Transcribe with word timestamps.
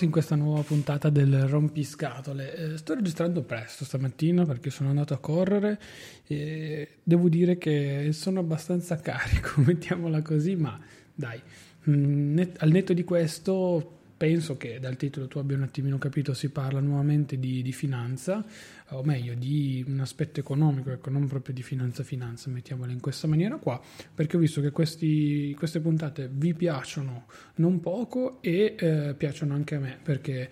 Ciao, 0.00 0.04
ben 0.04 0.04
ritrovato 0.04 0.04
in 0.04 0.10
questa 0.10 0.34
nuova 0.34 0.62
puntata 0.62 1.10
del 1.10 1.46
Rompiscatole. 1.46 2.54
Eh, 2.54 2.78
sto 2.78 2.94
registrando 2.94 3.42
presto 3.42 3.84
stamattina 3.84 4.44
perché 4.44 4.70
sono 4.70 4.88
andato 4.88 5.12
a 5.14 5.18
correre 5.18 5.78
e 6.26 6.98
devo 7.02 7.28
dire 7.28 7.58
che 7.58 8.10
sono 8.12 8.40
abbastanza 8.40 8.96
carico, 9.00 9.60
mettiamola 9.60 10.22
così, 10.22 10.56
ma 10.56 10.78
dai, 11.14 11.40
mh, 11.82 11.92
net, 11.92 12.62
al 12.62 12.70
netto 12.70 12.92
di 12.92 13.04
questo 13.04 13.99
penso 14.20 14.58
che 14.58 14.78
dal 14.80 14.98
titolo 14.98 15.28
tu 15.28 15.38
abbia 15.38 15.56
un 15.56 15.62
attimino 15.62 15.96
capito, 15.96 16.34
si 16.34 16.50
parla 16.50 16.78
nuovamente 16.78 17.38
di, 17.38 17.62
di 17.62 17.72
finanza, 17.72 18.44
o 18.90 19.02
meglio 19.02 19.32
di 19.32 19.82
un 19.88 19.98
aspetto 20.00 20.40
economico, 20.40 20.90
ecco, 20.90 21.08
non 21.08 21.26
proprio 21.26 21.54
di 21.54 21.62
finanza 21.62 22.02
finanza, 22.02 22.50
mettiamola 22.50 22.92
in 22.92 23.00
questa 23.00 23.26
maniera 23.26 23.56
qua, 23.56 23.80
perché 24.14 24.36
ho 24.36 24.38
visto 24.38 24.60
che 24.60 24.72
questi, 24.72 25.54
queste 25.56 25.80
puntate 25.80 26.28
vi 26.30 26.52
piacciono 26.52 27.28
non 27.54 27.80
poco 27.80 28.42
e 28.42 28.74
eh, 28.78 29.14
piacciono 29.16 29.54
anche 29.54 29.76
a 29.76 29.78
me, 29.78 29.98
perché 30.02 30.50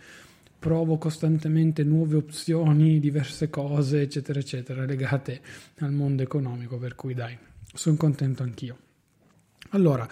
provo 0.58 0.96
costantemente 0.96 1.84
nuove 1.84 2.16
opzioni, 2.16 2.98
diverse 2.98 3.50
cose, 3.50 4.00
eccetera, 4.00 4.38
eccetera, 4.38 4.86
legate 4.86 5.42
al 5.80 5.92
mondo 5.92 6.22
economico, 6.22 6.78
per 6.78 6.94
cui 6.94 7.12
dai, 7.12 7.36
sono 7.74 7.96
contento 7.96 8.42
anch'io. 8.42 8.78
Allora, 9.72 10.08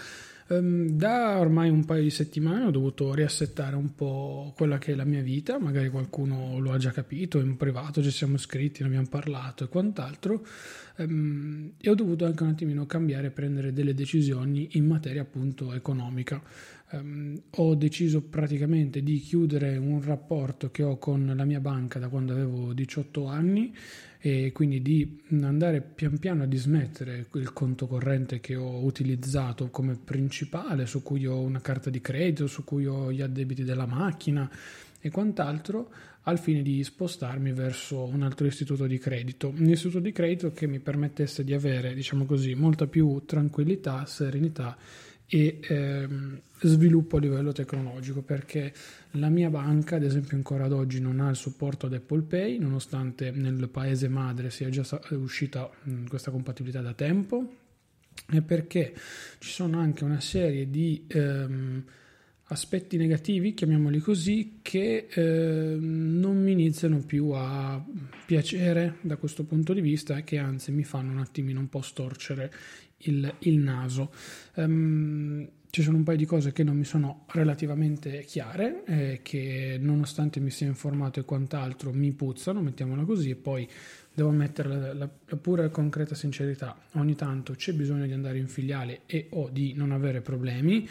da 0.48 1.40
ormai 1.40 1.70
un 1.70 1.84
paio 1.84 2.02
di 2.02 2.10
settimane 2.10 2.66
ho 2.66 2.70
dovuto 2.70 3.12
riassettare 3.12 3.74
un 3.74 3.96
po' 3.96 4.52
quella 4.56 4.78
che 4.78 4.92
è 4.92 4.94
la 4.94 5.04
mia 5.04 5.20
vita, 5.20 5.58
magari 5.58 5.88
qualcuno 5.88 6.60
lo 6.60 6.70
ha 6.70 6.78
già 6.78 6.92
capito, 6.92 7.40
in 7.40 7.56
privato 7.56 8.00
ci 8.00 8.12
siamo 8.12 8.36
scritti, 8.36 8.82
ne 8.82 8.86
abbiamo 8.86 9.08
parlato 9.08 9.64
e 9.64 9.68
quant'altro, 9.68 10.46
um, 10.98 11.72
e 11.80 11.90
ho 11.90 11.94
dovuto 11.96 12.26
anche 12.26 12.44
un 12.44 12.50
attimino 12.50 12.86
cambiare 12.86 13.26
e 13.26 13.30
prendere 13.30 13.72
delle 13.72 13.92
decisioni 13.92 14.68
in 14.72 14.86
materia 14.86 15.22
appunto 15.22 15.72
economica. 15.72 16.40
Um, 16.92 17.42
ho 17.50 17.74
deciso 17.74 18.22
praticamente 18.22 19.02
di 19.02 19.18
chiudere 19.18 19.76
un 19.76 20.00
rapporto 20.00 20.70
che 20.70 20.84
ho 20.84 20.96
con 20.98 21.32
la 21.34 21.44
mia 21.44 21.58
banca 21.58 21.98
da 21.98 22.06
quando 22.06 22.32
avevo 22.32 22.72
18 22.72 23.26
anni 23.26 23.74
e 24.26 24.50
quindi 24.50 24.82
di 24.82 25.20
andare 25.42 25.80
pian 25.80 26.18
piano 26.18 26.42
a 26.42 26.46
dismettere 26.46 27.26
il 27.34 27.52
conto 27.52 27.86
corrente 27.86 28.40
che 28.40 28.56
ho 28.56 28.82
utilizzato 28.82 29.68
come 29.70 29.94
principale, 29.94 30.86
su 30.86 31.00
cui 31.04 31.24
ho 31.28 31.38
una 31.38 31.60
carta 31.60 31.90
di 31.90 32.00
credito, 32.00 32.48
su 32.48 32.64
cui 32.64 32.86
ho 32.86 33.12
gli 33.12 33.22
addebiti 33.22 33.62
della 33.62 33.86
macchina 33.86 34.50
e 34.98 35.10
quant'altro, 35.10 35.92
al 36.22 36.40
fine 36.40 36.62
di 36.62 36.82
spostarmi 36.82 37.52
verso 37.52 38.02
un 38.02 38.22
altro 38.22 38.48
istituto 38.48 38.88
di 38.88 38.98
credito, 38.98 39.50
un 39.56 39.68
istituto 39.68 40.00
di 40.00 40.10
credito 40.10 40.50
che 40.50 40.66
mi 40.66 40.80
permettesse 40.80 41.44
di 41.44 41.54
avere, 41.54 41.94
diciamo 41.94 42.24
così, 42.24 42.54
molta 42.54 42.88
più 42.88 43.22
tranquillità, 43.26 44.06
serenità 44.06 44.76
e 45.28 45.58
ehm, 45.60 46.40
sviluppo 46.60 47.16
a 47.16 47.20
livello 47.20 47.52
tecnologico 47.52 48.22
perché 48.22 48.72
la 49.12 49.28
mia 49.28 49.50
banca 49.50 49.96
ad 49.96 50.04
esempio 50.04 50.36
ancora 50.36 50.64
ad 50.64 50.72
oggi 50.72 51.00
non 51.00 51.20
ha 51.20 51.28
il 51.28 51.36
supporto 51.36 51.86
ad 51.86 51.94
Apple 51.94 52.22
Pay 52.22 52.58
nonostante 52.58 53.30
nel 53.32 53.68
paese 53.68 54.08
madre 54.08 54.50
sia 54.50 54.68
già 54.68 54.84
uscita 55.10 55.68
questa 56.08 56.30
compatibilità 56.30 56.80
da 56.80 56.94
tempo 56.94 57.54
e 58.30 58.40
perché 58.40 58.94
ci 59.38 59.50
sono 59.50 59.78
anche 59.78 60.04
una 60.04 60.20
serie 60.20 60.70
di 60.70 61.04
ehm, 61.06 61.84
aspetti 62.48 62.96
negativi, 62.96 63.54
chiamiamoli 63.54 63.98
così, 63.98 64.60
che 64.62 65.08
eh, 65.10 65.76
non 65.78 66.42
mi 66.42 66.52
iniziano 66.52 66.98
più 67.04 67.30
a 67.30 67.84
piacere 68.24 68.98
da 69.00 69.16
questo 69.16 69.44
punto 69.44 69.72
di 69.72 69.80
vista 69.80 70.16
e 70.16 70.24
che 70.24 70.38
anzi 70.38 70.70
mi 70.70 70.84
fanno 70.84 71.10
un 71.12 71.18
attimino 71.18 71.58
un 71.58 71.68
po' 71.68 71.82
storcere 71.82 72.52
il, 72.98 73.34
il 73.40 73.58
naso. 73.58 74.12
Um, 74.54 75.48
ci 75.70 75.82
sono 75.82 75.98
un 75.98 76.04
paio 76.04 76.16
di 76.16 76.24
cose 76.24 76.52
che 76.52 76.64
non 76.64 76.76
mi 76.76 76.84
sono 76.84 77.26
relativamente 77.32 78.24
chiare, 78.24 78.82
eh, 78.86 79.20
che 79.22 79.76
nonostante 79.78 80.40
mi 80.40 80.48
sia 80.48 80.66
informato 80.66 81.20
e 81.20 81.24
quant'altro 81.24 81.92
mi 81.92 82.12
puzzano, 82.12 82.62
mettiamola 82.62 83.04
così, 83.04 83.30
e 83.30 83.36
poi 83.36 83.68
devo 84.14 84.30
mettere 84.30 84.70
la, 84.70 84.94
la, 84.94 85.10
la 85.26 85.36
pura 85.36 85.68
concreta 85.68 86.14
sincerità, 86.14 86.78
ogni 86.92 87.14
tanto 87.14 87.52
c'è 87.52 87.74
bisogno 87.74 88.06
di 88.06 88.12
andare 88.12 88.38
in 88.38 88.48
filiale 88.48 89.02
e 89.04 89.26
o 89.32 89.50
di 89.50 89.74
non 89.74 89.92
avere 89.92 90.22
problemi, 90.22 90.88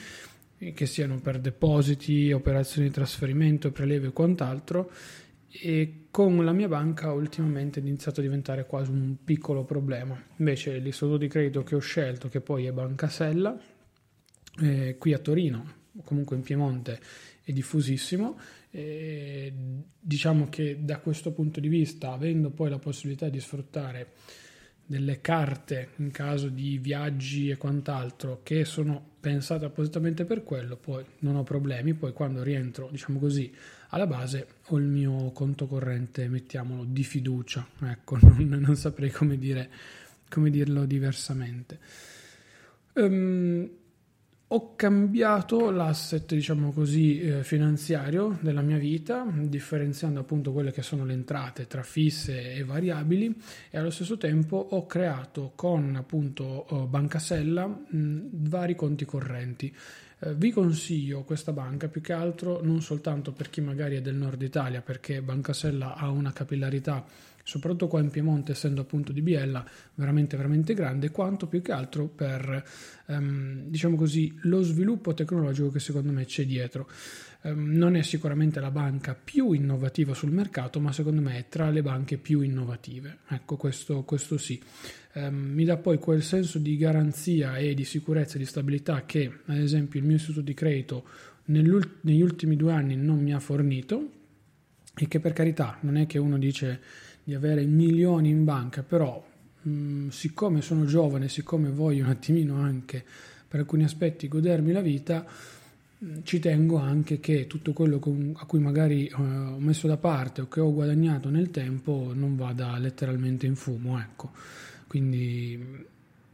eh, 0.60 0.74
che 0.74 0.86
siano 0.86 1.20
per 1.20 1.40
depositi, 1.40 2.32
operazioni 2.32 2.88
di 2.88 2.94
trasferimento, 2.94 3.72
prelievo 3.72 4.06
e 4.06 4.14
quant'altro, 4.14 4.92
e 5.50 6.05
con 6.16 6.46
la 6.46 6.54
mia 6.54 6.70
banca 6.70 7.12
ultimamente 7.12 7.82
è 7.82 7.84
iniziato 7.84 8.22
a 8.22 8.24
diventare 8.24 8.66
quasi 8.66 8.90
un 8.90 9.18
piccolo 9.22 9.66
problema. 9.66 10.18
Invece 10.38 10.78
l'istituto 10.78 11.18
di 11.18 11.28
credito 11.28 11.62
che 11.64 11.76
ho 11.76 11.80
scelto, 11.80 12.30
che 12.30 12.40
poi 12.40 12.68
è 12.68 12.72
Banca 12.72 13.10
Sella, 13.10 13.54
eh, 14.62 14.96
qui 14.98 15.12
a 15.12 15.18
Torino, 15.18 15.74
o 15.94 16.02
comunque 16.04 16.38
in 16.38 16.42
Piemonte, 16.42 17.02
è 17.44 17.52
diffusissimo. 17.52 18.40
E 18.70 19.52
diciamo 20.00 20.48
che 20.48 20.86
da 20.86 21.00
questo 21.00 21.34
punto 21.34 21.60
di 21.60 21.68
vista, 21.68 22.14
avendo 22.14 22.50
poi 22.50 22.70
la 22.70 22.80
possibilità 22.80 23.28
di 23.28 23.42
sfruttare 23.42 24.14
delle 24.86 25.20
carte 25.20 25.90
in 25.98 26.12
caso 26.12 26.48
di 26.50 26.78
viaggi 26.78 27.50
e 27.50 27.58
quant'altro 27.58 28.42
che 28.44 28.66
sono 28.66 29.14
pensate 29.20 29.66
appositamente 29.66 30.26
per 30.26 30.44
quello, 30.44 30.76
poi 30.76 31.04
non 31.20 31.36
ho 31.36 31.44
problemi, 31.44 31.96
poi 31.96 32.14
quando 32.14 32.44
rientro, 32.44 32.90
diciamo 32.92 33.18
così, 33.18 33.52
alla 33.90 34.06
base 34.06 34.48
ho 34.68 34.78
il 34.78 34.86
mio 34.86 35.32
conto 35.32 35.66
corrente, 35.66 36.28
mettiamolo, 36.28 36.84
di 36.84 37.04
fiducia, 37.04 37.68
ecco, 37.82 38.18
non, 38.22 38.48
non 38.48 38.76
saprei 38.76 39.10
come, 39.10 39.38
dire, 39.40 39.70
come 40.30 40.52
dirlo 40.52 40.86
diversamente. 40.86 41.80
Um, 42.94 43.68
ho 44.56 44.74
cambiato 44.78 45.70
l'asset, 45.70 46.34
diciamo 46.34 46.72
così, 46.72 47.20
eh, 47.20 47.44
finanziario 47.44 48.38
della 48.40 48.62
mia 48.62 48.78
vita, 48.78 49.26
differenziando 49.30 50.22
appunto 50.22 50.54
quelle 50.54 50.72
che 50.72 50.82
sono 50.82 51.04
le 51.04 51.12
entrate 51.12 51.68
tra 51.68 51.84
fisse 51.84 52.54
e 52.54 52.64
variabili 52.64 53.36
e 53.70 53.78
allo 53.78 53.90
stesso 53.90 54.16
tempo 54.16 54.56
ho 54.56 54.86
creato 54.86 55.52
con 55.56 55.98
appunto 55.98 56.68
eh, 56.70 56.88
Banca 56.88 57.20
Sella 57.20 57.68
mh, 57.68 58.20
vari 58.32 58.76
conti 58.76 59.04
correnti. 59.04 59.76
Eh, 60.20 60.34
vi 60.36 60.52
consiglio 60.52 61.24
questa 61.24 61.52
banca 61.52 61.88
più 61.88 62.02
che 62.02 62.14
altro 62.14 62.62
non 62.64 62.82
soltanto 62.82 63.32
per 63.32 63.50
chi 63.50 63.62
magari 63.62 63.98
è 63.98 64.02
del 64.02 64.16
nord 64.16 64.42
Italia, 64.42 64.82
perché 64.82 65.22
Banca 65.22 65.54
Sella 65.54 65.96
ha 65.96 66.10
una 66.10 66.32
capillarità 66.32 67.06
soprattutto 67.48 67.88
qua 67.88 68.02
in 68.02 68.10
Piemonte, 68.10 68.54
essendo 68.54 68.82
appunto 68.82 69.12
di 69.12 69.22
Biella, 69.22 69.64
veramente 69.94 70.36
veramente 70.36 70.74
grande, 70.74 71.12
quanto 71.12 71.46
più 71.46 71.62
che 71.62 71.72
altro 71.72 72.08
per, 72.08 72.64
um, 73.06 73.66
diciamo 73.68 73.96
così, 73.96 74.36
lo 74.42 74.64
sviluppo 74.64 75.14
tecnologico 75.14 75.70
che 75.70 75.80
secondo 75.80 76.12
me 76.12 76.26
c'è 76.26 76.44
dietro. 76.44 76.90
Um, 77.42 77.74
non 77.74 77.96
è 77.96 78.02
sicuramente 78.02 78.60
la 78.60 78.72
banca 78.72 79.14
più 79.14 79.52
innovativa 79.52 80.16
sul 80.16 80.32
mercato, 80.32 80.80
ma 80.80 80.92
secondo 80.92 81.22
me 81.22 81.38
è 81.38 81.46
tra 81.48 81.70
le 81.70 81.84
banche 81.84 82.18
più 82.18 82.42
innovative. 82.42 83.20
Ecco, 83.28 83.58
questo, 83.58 84.02
questo 84.02 84.40
sì. 84.40 84.60
Um, 85.18 85.34
mi 85.54 85.64
dà 85.64 85.78
poi 85.78 85.98
quel 85.98 86.22
senso 86.22 86.60
di 86.60 86.76
garanzia 86.76 87.56
e 87.58 87.74
di 87.74 87.86
sicurezza 87.86 88.36
e 88.36 88.40
di 88.40 88.46
stabilità 88.46 89.06
che, 89.06 89.32
ad 89.46 89.58
esempio, 89.58 90.00
il 90.00 90.06
mio 90.06 90.18
istituto 90.18 90.42
di 90.42 90.54
credito 90.54 91.06
negli 91.46 92.22
ultimi 92.22 92.56
due 92.56 92.74
anni 92.74 92.96
non 92.96 93.22
mi 93.22 93.34
ha 93.34 93.40
fornito 93.40 94.10
e 94.96 95.08
che 95.08 95.20
per 95.20 95.34
carità 95.34 95.78
non 95.82 95.98
è 95.98 96.08
che 96.08 96.18
uno 96.18 96.38
dice 96.38 96.80
di 97.24 97.34
avere 97.34 97.66
milioni 97.66 98.30
in 98.30 98.44
banca, 98.44 98.84
però 98.84 99.24
mh, 99.62 99.70
mm, 99.70 100.08
siccome 100.10 100.62
sono 100.62 100.86
giovane, 100.86 101.28
siccome 101.28 101.70
voglio 101.70 102.04
un 102.04 102.10
attimino 102.10 102.56
anche 102.58 103.04
per 103.48 103.60
alcuni 103.62 103.84
aspetti 103.84 104.28
godermi 104.28 104.72
la 104.72 104.82
vita, 104.82 105.26
mh, 105.98 106.20
ci 106.24 106.40
tengo 106.40 106.78
anche 106.78 107.20
che 107.20 107.48
tutto 107.48 107.74
quello 107.74 108.02
a 108.36 108.46
cui 108.46 108.60
magari 108.60 109.12
uh, 109.16 109.22
ho 109.22 109.60
messo 109.60 109.88
da 109.88 109.98
parte 109.98 110.42
o 110.42 110.48
che 110.48 110.60
ho 110.60 110.74
guadagnato 110.74 111.30
nel 111.30 111.52
tempo 111.52 112.12
non 112.14 112.36
vada 112.36 112.78
letteralmente 112.78 113.46
in 113.46 113.56
fumo, 113.56 114.00
ecco. 114.00 114.32
Quindi 114.96 115.58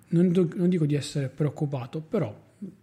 non, 0.09 0.51
non 0.53 0.69
dico 0.69 0.85
di 0.85 0.93
essere 0.93 1.29
preoccupato, 1.29 1.99
però 1.99 2.31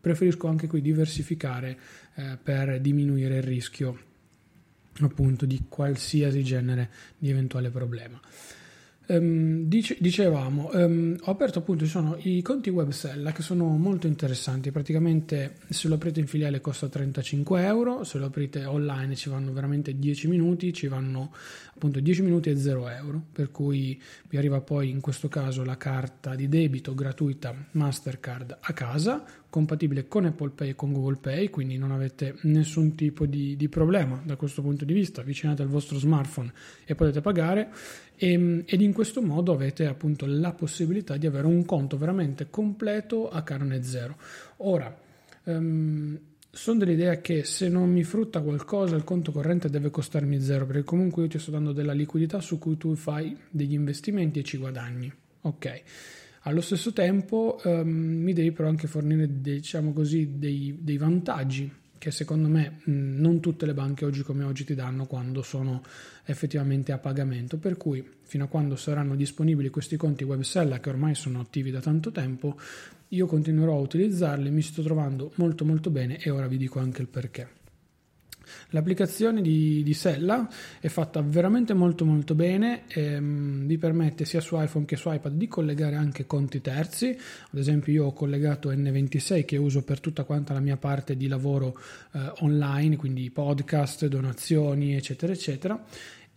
preferisco 0.00 0.48
anche 0.48 0.66
qui 0.66 0.82
diversificare 0.82 1.78
eh, 2.16 2.36
per 2.42 2.80
diminuire 2.80 3.36
il 3.36 3.44
rischio 3.44 3.96
appunto 5.00 5.46
di 5.46 5.66
qualsiasi 5.68 6.42
genere 6.42 6.90
di 7.16 7.30
eventuale 7.30 7.70
problema. 7.70 8.20
Um, 9.10 9.62
dice, 9.62 9.96
dicevamo, 9.98 10.68
um, 10.74 11.16
ho 11.18 11.30
aperto 11.30 11.60
appunto, 11.60 11.86
sono 11.86 12.18
i 12.20 12.42
conti 12.42 12.68
web 12.68 12.90
Sella 12.90 13.32
che 13.32 13.40
sono 13.40 13.64
molto 13.78 14.06
interessanti, 14.06 14.70
praticamente 14.70 15.54
se 15.70 15.88
lo 15.88 15.94
aprite 15.94 16.20
in 16.20 16.26
filiale 16.26 16.60
costa 16.60 16.90
35 16.90 17.64
euro, 17.64 18.04
se 18.04 18.18
lo 18.18 18.26
aprite 18.26 18.66
online 18.66 19.16
ci 19.16 19.30
vanno 19.30 19.50
veramente 19.50 19.98
10 19.98 20.28
minuti, 20.28 20.74
ci 20.74 20.88
vanno 20.88 21.32
appunto 21.74 22.00
10 22.00 22.20
minuti 22.20 22.50
e 22.50 22.58
0 22.58 22.86
euro, 22.90 23.22
per 23.32 23.50
cui 23.50 23.98
vi 24.28 24.36
arriva 24.36 24.60
poi 24.60 24.90
in 24.90 25.00
questo 25.00 25.28
caso 25.28 25.64
la 25.64 25.78
carta 25.78 26.34
di 26.34 26.46
debito 26.46 26.94
gratuita 26.94 27.54
Mastercard 27.70 28.58
a 28.60 28.72
casa, 28.74 29.24
compatibile 29.50 30.08
con 30.08 30.26
Apple 30.26 30.50
Pay 30.50 30.70
e 30.70 30.74
con 30.74 30.92
Google 30.92 31.16
Pay, 31.16 31.48
quindi 31.50 31.78
non 31.78 31.90
avete 31.90 32.36
nessun 32.42 32.94
tipo 32.94 33.26
di, 33.26 33.56
di 33.56 33.68
problema 33.68 34.20
da 34.24 34.36
questo 34.36 34.62
punto 34.62 34.84
di 34.84 34.92
vista, 34.92 35.20
avvicinate 35.20 35.62
al 35.62 35.68
vostro 35.68 35.98
smartphone 35.98 36.52
e 36.84 36.94
potete 36.94 37.20
pagare 37.20 37.70
e, 38.16 38.32
ehm, 38.32 38.62
ed 38.66 38.80
in 38.80 38.92
questo 38.92 39.22
modo 39.22 39.52
avete 39.52 39.86
appunto 39.86 40.26
la 40.26 40.52
possibilità 40.52 41.16
di 41.16 41.26
avere 41.26 41.46
un 41.46 41.64
conto 41.64 41.96
veramente 41.96 42.48
completo 42.50 43.28
a 43.30 43.42
canone 43.42 43.82
zero. 43.82 44.16
Ora, 44.58 44.94
um, 45.44 46.18
sono 46.50 46.78
dell'idea 46.78 47.20
che 47.20 47.44
se 47.44 47.68
non 47.68 47.90
mi 47.90 48.02
frutta 48.04 48.40
qualcosa 48.40 48.96
il 48.96 49.04
conto 49.04 49.32
corrente 49.32 49.70
deve 49.70 49.90
costarmi 49.90 50.40
zero 50.40 50.66
perché 50.66 50.82
comunque 50.82 51.22
io 51.22 51.28
ti 51.28 51.38
sto 51.38 51.50
dando 51.50 51.72
della 51.72 51.92
liquidità 51.92 52.40
su 52.40 52.58
cui 52.58 52.76
tu 52.76 52.94
fai 52.94 53.36
degli 53.50 53.74
investimenti 53.74 54.40
e 54.40 54.42
ci 54.42 54.56
guadagni. 54.56 55.12
Ok. 55.42 55.82
Allo 56.48 56.62
stesso 56.62 56.94
tempo 56.94 57.60
um, 57.64 57.86
mi 57.90 58.32
devi 58.32 58.52
però 58.52 58.70
anche 58.70 58.86
fornire 58.86 59.42
diciamo 59.42 59.92
così, 59.92 60.38
dei, 60.38 60.78
dei 60.80 60.96
vantaggi 60.96 61.70
che 61.98 62.10
secondo 62.10 62.48
me 62.48 62.80
mh, 62.84 63.20
non 63.20 63.40
tutte 63.40 63.66
le 63.66 63.74
banche 63.74 64.06
oggi 64.06 64.22
come 64.22 64.44
oggi 64.44 64.64
ti 64.64 64.74
danno 64.74 65.04
quando 65.04 65.42
sono 65.42 65.82
effettivamente 66.24 66.92
a 66.92 66.96
pagamento, 66.96 67.58
per 67.58 67.76
cui 67.76 68.02
fino 68.22 68.44
a 68.44 68.46
quando 68.46 68.76
saranno 68.76 69.14
disponibili 69.14 69.68
questi 69.68 69.98
conti 69.98 70.24
web 70.24 70.40
seller 70.40 70.80
che 70.80 70.88
ormai 70.88 71.14
sono 71.14 71.38
attivi 71.38 71.70
da 71.70 71.80
tanto 71.80 72.10
tempo, 72.12 72.58
io 73.08 73.26
continuerò 73.26 73.74
a 73.74 73.80
utilizzarli, 73.80 74.50
mi 74.50 74.62
sto 74.62 74.82
trovando 74.82 75.32
molto 75.34 75.66
molto 75.66 75.90
bene 75.90 76.16
e 76.16 76.30
ora 76.30 76.46
vi 76.46 76.56
dico 76.56 76.78
anche 76.78 77.02
il 77.02 77.08
perché. 77.08 77.57
L'applicazione 78.70 79.42
di, 79.42 79.82
di, 79.82 79.94
Sella 79.94 80.48
è 80.80 80.88
fatta 80.88 81.22
veramente 81.22 81.74
molto 81.74 82.04
molto 82.04 82.34
bene, 82.34 82.82
ehm, 82.88 83.66
vi 83.66 83.78
permette 83.78 84.24
sia 84.24 84.40
su 84.40 84.60
iPhone 84.60 84.84
che 84.84 84.96
su 84.96 85.10
iPad 85.12 85.32
di 85.32 85.48
collegare 85.48 85.96
anche 85.96 86.26
conti 86.26 86.60
terzi, 86.60 87.08
ad 87.08 87.58
esempio 87.58 87.92
io 87.92 88.06
ho 88.06 88.12
collegato 88.12 88.70
N26 88.70 89.44
che 89.44 89.56
uso 89.56 89.82
per 89.82 90.00
tutta 90.00 90.24
quanta 90.24 90.52
la 90.52 90.60
mia 90.60 90.76
parte 90.76 91.16
di 91.16 91.28
lavoro 91.28 91.78
eh, 92.12 92.32
online, 92.40 92.96
quindi 92.96 93.30
podcast, 93.30 94.06
donazioni 94.06 94.94
eccetera 94.94 95.32
eccetera 95.32 95.84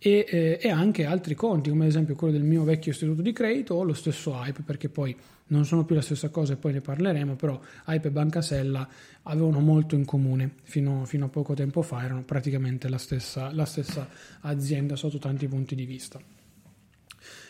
e, 0.04 0.26
eh, 0.28 0.58
e, 0.60 0.68
anche 0.68 1.04
altri 1.04 1.36
conti 1.36 1.70
come 1.70 1.84
ad 1.84 1.90
esempio 1.90 2.16
quello 2.16 2.32
del 2.32 2.42
mio 2.42 2.64
vecchio 2.64 2.90
istituto 2.90 3.22
di 3.22 3.32
credito 3.32 3.74
o 3.74 3.84
lo 3.84 3.94
stesso 3.94 4.32
Hype 4.32 4.62
perché 4.62 4.88
poi 4.88 5.16
non 5.46 5.64
sono 5.64 5.84
più 5.84 5.94
la 5.94 6.00
stessa 6.00 6.28
cosa 6.30 6.54
e 6.54 6.56
poi 6.56 6.72
ne 6.72 6.80
parleremo, 6.80 7.36
però 7.36 7.60
Hype 7.86 8.08
e 8.08 8.10
Bancasella 8.10 8.88
avevano 9.24 9.60
molto 9.60 9.94
in 9.94 10.04
comune 10.04 10.54
fino, 10.62 11.04
fino 11.04 11.26
a 11.26 11.28
poco 11.28 11.54
tempo 11.54 11.82
fa, 11.82 12.02
erano 12.02 12.22
praticamente 12.22 12.88
la 12.88 12.98
stessa, 12.98 13.52
la 13.52 13.66
stessa 13.66 14.08
azienda 14.40 14.96
sotto 14.96 15.18
tanti 15.18 15.46
punti 15.46 15.74
di 15.74 15.84
vista. 15.84 16.18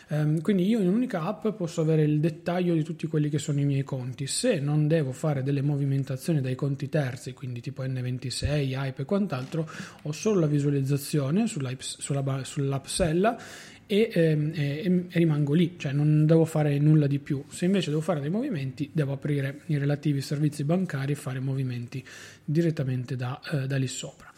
Um, 0.09 0.41
quindi 0.41 0.67
io 0.67 0.79
in 0.79 0.87
un'unica 0.87 1.21
app 1.23 1.47
posso 1.49 1.81
avere 1.81 2.03
il 2.03 2.19
dettaglio 2.19 2.73
di 2.73 2.83
tutti 2.83 3.07
quelli 3.07 3.29
che 3.29 3.39
sono 3.39 3.59
i 3.59 3.65
miei 3.65 3.83
conti. 3.83 4.27
Se 4.27 4.59
non 4.59 4.87
devo 4.87 5.11
fare 5.11 5.43
delle 5.43 5.61
movimentazioni 5.61 6.41
dai 6.41 6.55
conti 6.55 6.89
terzi, 6.89 7.33
quindi 7.33 7.61
tipo 7.61 7.83
N26, 7.83 8.45
Hype 8.45 9.01
e 9.01 9.05
quant'altro, 9.05 9.69
ho 10.01 10.11
solo 10.11 10.41
la 10.41 10.47
visualizzazione 10.47 11.47
sulla, 11.47 11.71
sull'app 11.79 12.85
Sella 12.85 13.37
e, 13.85 14.09
ehm, 14.11 14.51
e, 14.55 15.07
e, 15.09 15.19
rimango 15.19 15.53
lì, 15.53 15.75
cioè 15.77 15.91
non 15.91 16.25
devo 16.25 16.45
fare 16.45 16.77
nulla 16.79 17.05
di 17.07 17.19
più. 17.19 17.43
Se 17.49 17.65
invece 17.65 17.89
devo 17.89 18.01
fare 18.01 18.19
dei 18.19 18.29
movimenti, 18.29 18.89
devo 18.91 19.13
aprire 19.13 19.61
i 19.67 19.77
relativi 19.77 20.21
servizi 20.21 20.63
bancari 20.63 21.11
e 21.11 21.15
fare 21.15 21.39
movimenti 21.39 22.03
direttamente 22.43 23.15
da, 23.15 23.39
eh, 23.51 23.67
da 23.67 23.77
lì 23.77 23.87
sopra. 23.87 24.32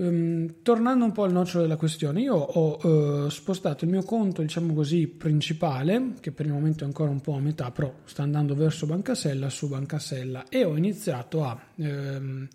Um, 0.00 0.62
tornando 0.62 1.04
un 1.04 1.12
po' 1.12 1.24
al 1.24 1.32
nocciolo 1.32 1.64
della 1.64 1.76
questione, 1.76 2.22
io 2.22 2.34
ho 2.34 2.86
uh, 2.86 3.28
spostato 3.28 3.84
il 3.84 3.90
mio 3.90 4.02
conto, 4.02 4.40
diciamo 4.40 4.72
così, 4.72 5.06
principale, 5.06 6.14
che 6.20 6.32
per 6.32 6.46
il 6.46 6.52
momento 6.52 6.84
è 6.84 6.86
ancora 6.86 7.10
un 7.10 7.20
po' 7.20 7.34
a 7.34 7.40
metà, 7.40 7.70
però 7.70 7.92
sta 8.04 8.22
andando 8.22 8.54
verso 8.54 8.86
Bancasella, 8.86 9.50
su 9.50 9.68
Bancasella, 9.68 10.48
e 10.48 10.64
ho 10.64 10.74
iniziato 10.74 11.44
a 11.44 11.60
um, 11.74 12.48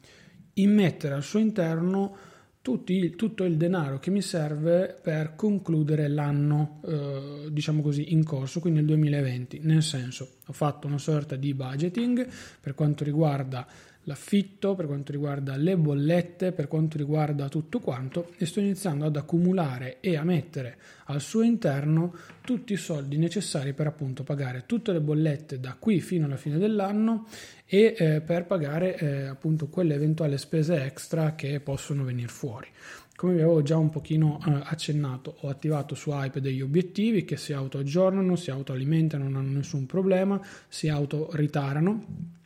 immettere 0.54 1.14
al 1.14 1.22
suo 1.22 1.38
interno 1.38 2.18
tutti, 2.64 3.12
tutto 3.16 3.44
il 3.44 3.58
denaro 3.58 4.00
che 4.00 4.10
mi 4.10 4.24
serve 4.24 4.98
per 5.00 5.36
concludere 5.36 6.08
l'anno, 6.08 6.82
eh, 6.88 7.50
diciamo 7.52 7.84
così, 7.84 8.12
in 8.12 8.24
corso, 8.24 8.60
quindi 8.60 8.80
il 8.80 8.88
2020. 8.88 9.60
Nel 9.62 9.84
senso, 9.84 10.38
ho 10.48 10.52
fatto 10.52 10.88
una 10.88 10.98
sorta 10.98 11.36
di 11.36 11.54
budgeting 11.54 12.28
per 12.60 12.74
quanto 12.74 13.04
riguarda 13.04 13.68
l'affitto, 14.06 14.76
per 14.76 14.86
quanto 14.88 15.12
riguarda 15.12 15.56
le 15.56 15.78
bollette, 15.78 16.52
per 16.52 16.68
quanto 16.68 16.98
riguarda 16.98 17.50
tutto 17.50 17.80
quanto 17.80 18.32
e 18.38 18.46
sto 18.46 18.60
iniziando 18.60 19.06
ad 19.06 19.16
accumulare 19.16 19.98
e 20.00 20.16
a 20.16 20.24
mettere 20.24 20.78
al 21.06 21.22
suo 21.22 21.42
interno 21.42 22.14
tutti 22.42 22.74
i 22.74 22.78
soldi 22.78 23.18
necessari 23.18 23.74
per 23.74 23.88
appunto 23.88 24.24
pagare 24.24 24.64
tutte 24.66 24.92
le 24.92 25.02
bollette 25.02 25.60
da 25.60 25.76
qui 25.78 26.00
fino 26.02 26.26
alla 26.26 26.38
fine 26.38 26.58
dell'anno 26.58 27.28
e 27.66 27.96
eh, 27.98 28.22
per 28.22 28.46
pagare 28.46 28.98
eh, 28.98 29.24
appunto 29.26 29.68
quelle 29.68 29.96
eventuali 29.96 30.38
spese 30.38 30.84
extra 30.84 31.36
che 31.36 31.60
possono 31.60 32.04
venire 32.04 32.28
fuori. 32.28 32.68
Come 33.16 33.34
vi 33.34 33.42
avevo 33.42 33.62
già 33.62 33.78
un 33.78 33.90
pochino 33.90 34.40
eh, 34.46 34.52
accennato, 34.66 35.38
ho 35.42 35.50
attivato 35.50 35.96
su 35.96 36.12
Hype 36.12 36.42
degli 36.42 36.62
obiettivi 36.62 37.24
che 37.24 37.38
si 37.38 37.54
auto-aggiornano, 37.54 38.36
si 38.36 38.52
autoalimentano, 38.52 39.24
non 39.24 39.38
hanno 39.38 39.58
nessun 39.58 39.86
problema, 39.86 40.40
si 40.68 40.90
auto-ritarano 40.90 42.44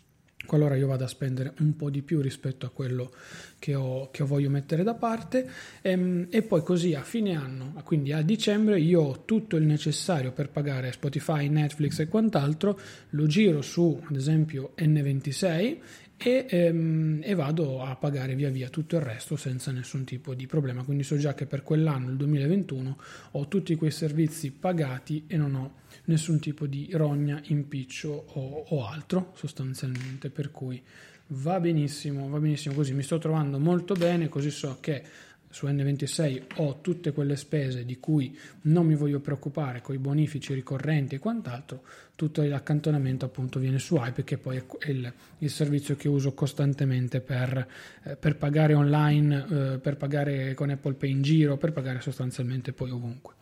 qualora 0.49 0.75
io 0.75 0.87
vada 0.87 1.05
a 1.05 1.07
spendere 1.07 1.53
un 1.59 1.75
po' 1.75 1.91
di 1.91 2.01
più 2.01 2.21
rispetto 2.21 2.65
a 2.65 2.69
quello 2.69 3.11
che, 3.59 3.75
ho, 3.75 4.09
che 4.09 4.23
voglio 4.23 4.49
mettere 4.49 4.81
da 4.81 4.95
parte 4.95 5.47
e, 5.81 5.91
ehm, 5.91 6.27
e, 6.31 6.41
poi 6.41 6.63
così 6.63 6.95
a 6.95 7.03
fine 7.03 7.35
anno, 7.35 7.73
quindi 7.83 8.11
a 8.11 8.23
dicembre, 8.23 8.79
io 8.79 9.01
ho 9.01 9.25
tutto 9.25 9.57
il 9.57 9.65
necessario 9.65 10.31
per 10.31 10.49
pagare 10.49 10.91
Spotify, 10.91 11.47
Netflix 11.49 11.99
e 11.99 12.07
quant'altro, 12.07 12.79
lo 13.11 13.27
giro 13.27 13.61
su 13.61 14.01
ad 14.09 14.15
esempio 14.15 14.73
N26 14.75 15.77
e, 16.17 16.45
ehm, 16.49 17.21
e, 17.23 17.35
vado 17.35 17.81
a 17.81 17.95
pagare 17.95 18.33
via 18.33 18.49
via 18.49 18.69
tutto 18.69 18.95
il 18.95 19.01
resto 19.03 19.35
senza 19.35 19.71
nessun 19.71 20.03
tipo 20.03 20.33
di 20.33 20.47
problema. 20.47 20.83
Quindi 20.83 21.03
so 21.03 21.15
già 21.15 21.33
che 21.35 21.45
per 21.45 21.61
quell'anno, 21.61 22.09
il 22.09 22.17
2021, 22.17 22.97
ho 23.31 23.47
tutti 23.47 23.75
quei 23.75 23.91
servizi 23.91 24.51
pagati 24.51 25.25
e 25.27 25.37
non 25.37 25.55
ho 25.55 25.73
nessun 26.09 26.39
tipo 26.39 26.65
di 26.65 26.89
rogna, 26.91 27.39
impiccio 27.45 28.09
o, 28.33 28.65
o 28.67 28.85
altro 28.85 29.31
sostanzialmente. 29.35 30.29
Per 30.29 30.51
cui 30.51 30.81
va 31.27 31.59
benissimo, 31.59 32.27
va 32.27 32.39
benissimo 32.39 32.73
così. 32.73 32.93
Mi 32.93 33.03
sto 33.03 33.17
trovando 33.19 33.59
molto 33.59 33.93
bene, 33.93 34.27
così 34.27 34.49
so 34.49 34.77
che 34.81 35.03
su 35.51 35.65
N26 35.65 36.43
ho 36.57 36.79
tutte 36.79 37.11
quelle 37.11 37.35
spese 37.35 37.83
di 37.83 37.99
cui 37.99 38.37
non 38.63 38.85
mi 38.85 38.95
voglio 38.95 39.19
preoccupare 39.19 39.81
con 39.81 39.95
i 39.95 39.97
bonifici 39.97 40.53
ricorrenti 40.53 41.15
e 41.15 41.19
quant'altro, 41.19 41.83
tutto 42.15 42.43
l'accantonamento 42.43 43.25
appunto 43.25 43.57
viene 43.57 43.79
su 43.79 43.95
Hype 43.95 44.23
che 44.23 44.37
poi 44.37 44.57
è 44.57 44.89
il, 44.91 45.11
il 45.39 45.49
servizio 45.49 45.95
che 45.95 46.07
uso 46.07 46.33
costantemente 46.33 47.19
per, 47.19 47.67
eh, 48.03 48.15
per 48.15 48.35
pagare 48.37 48.75
online, 48.75 49.45
eh, 49.49 49.79
per 49.79 49.97
pagare 49.97 50.53
con 50.53 50.69
Apple 50.69 50.93
Pay 50.93 51.09
in 51.09 51.21
giro, 51.23 51.57
per 51.57 51.71
pagare 51.71 51.99
sostanzialmente 51.99 52.71
poi 52.71 52.91
ovunque. 52.91 53.33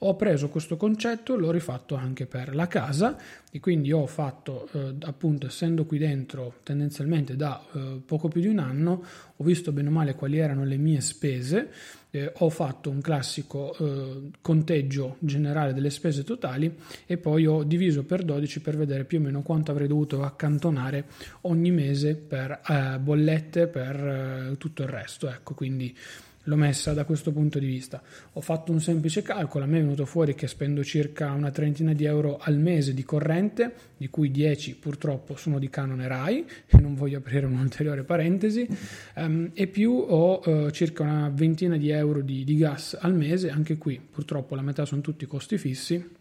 Ho 0.00 0.14
preso 0.14 0.50
questo 0.50 0.76
concetto, 0.76 1.36
l'ho 1.36 1.50
rifatto 1.50 1.94
anche 1.94 2.26
per 2.26 2.54
la 2.54 2.66
casa 2.66 3.16
e 3.50 3.60
quindi 3.60 3.92
ho 3.92 4.06
fatto, 4.06 4.68
eh, 4.72 4.94
appunto, 5.00 5.46
essendo 5.46 5.86
qui 5.86 5.96
dentro 5.96 6.56
tendenzialmente 6.62 7.34
da 7.34 7.64
eh, 7.72 8.02
poco 8.04 8.28
più 8.28 8.42
di 8.42 8.48
un 8.48 8.58
anno, 8.58 9.02
ho 9.34 9.42
visto 9.44 9.72
bene 9.72 9.88
o 9.88 9.92
male 9.92 10.14
quali 10.14 10.36
erano 10.36 10.64
le 10.64 10.76
mie 10.76 11.00
spese, 11.00 11.70
eh, 12.10 12.30
ho 12.40 12.50
fatto 12.50 12.90
un 12.90 13.00
classico 13.00 13.74
eh, 13.78 14.30
conteggio 14.42 15.16
generale 15.18 15.72
delle 15.72 15.88
spese 15.88 16.24
totali 16.24 16.74
e 17.06 17.16
poi 17.16 17.46
ho 17.46 17.62
diviso 17.62 18.04
per 18.04 18.22
12 18.22 18.60
per 18.60 18.76
vedere 18.76 19.04
più 19.04 19.18
o 19.18 19.22
meno 19.22 19.40
quanto 19.40 19.70
avrei 19.70 19.88
dovuto 19.88 20.22
accantonare 20.22 21.04
ogni 21.42 21.70
mese 21.70 22.16
per 22.16 22.60
eh, 22.68 22.98
bollette, 22.98 23.66
per 23.66 23.96
eh, 23.96 24.56
tutto 24.58 24.82
il 24.82 24.88
resto. 24.88 25.26
Ecco, 25.28 25.54
quindi 25.54 25.96
l'ho 26.46 26.56
messa 26.56 26.92
da 26.92 27.04
questo 27.04 27.32
punto 27.32 27.58
di 27.58 27.66
vista. 27.66 28.02
Ho 28.32 28.40
fatto 28.40 28.72
un 28.72 28.80
semplice 28.80 29.22
calcolo, 29.22 29.64
a 29.64 29.66
me 29.66 29.78
è 29.78 29.82
venuto 29.82 30.04
fuori 30.04 30.34
che 30.34 30.46
spendo 30.46 30.82
circa 30.82 31.30
una 31.32 31.50
trentina 31.50 31.92
di 31.92 32.04
euro 32.04 32.38
al 32.40 32.58
mese 32.58 32.94
di 32.94 33.04
corrente, 33.04 33.74
di 33.96 34.08
cui 34.08 34.30
10 34.30 34.76
purtroppo 34.76 35.36
sono 35.36 35.58
di 35.58 35.68
canone 35.68 36.06
RAI, 36.06 36.46
e 36.66 36.80
non 36.80 36.94
voglio 36.94 37.18
aprire 37.18 37.46
un'ulteriore 37.46 38.04
parentesi, 38.04 38.66
um, 39.16 39.50
e 39.54 39.66
più 39.66 39.92
ho 39.92 40.40
uh, 40.44 40.70
circa 40.70 41.02
una 41.02 41.30
ventina 41.32 41.76
di 41.76 41.90
euro 41.90 42.20
di, 42.20 42.44
di 42.44 42.56
gas 42.56 42.96
al 42.98 43.14
mese, 43.14 43.50
anche 43.50 43.76
qui 43.76 44.00
purtroppo 44.10 44.54
la 44.54 44.62
metà 44.62 44.84
sono 44.84 45.00
tutti 45.00 45.26
costi 45.26 45.58
fissi, 45.58 46.14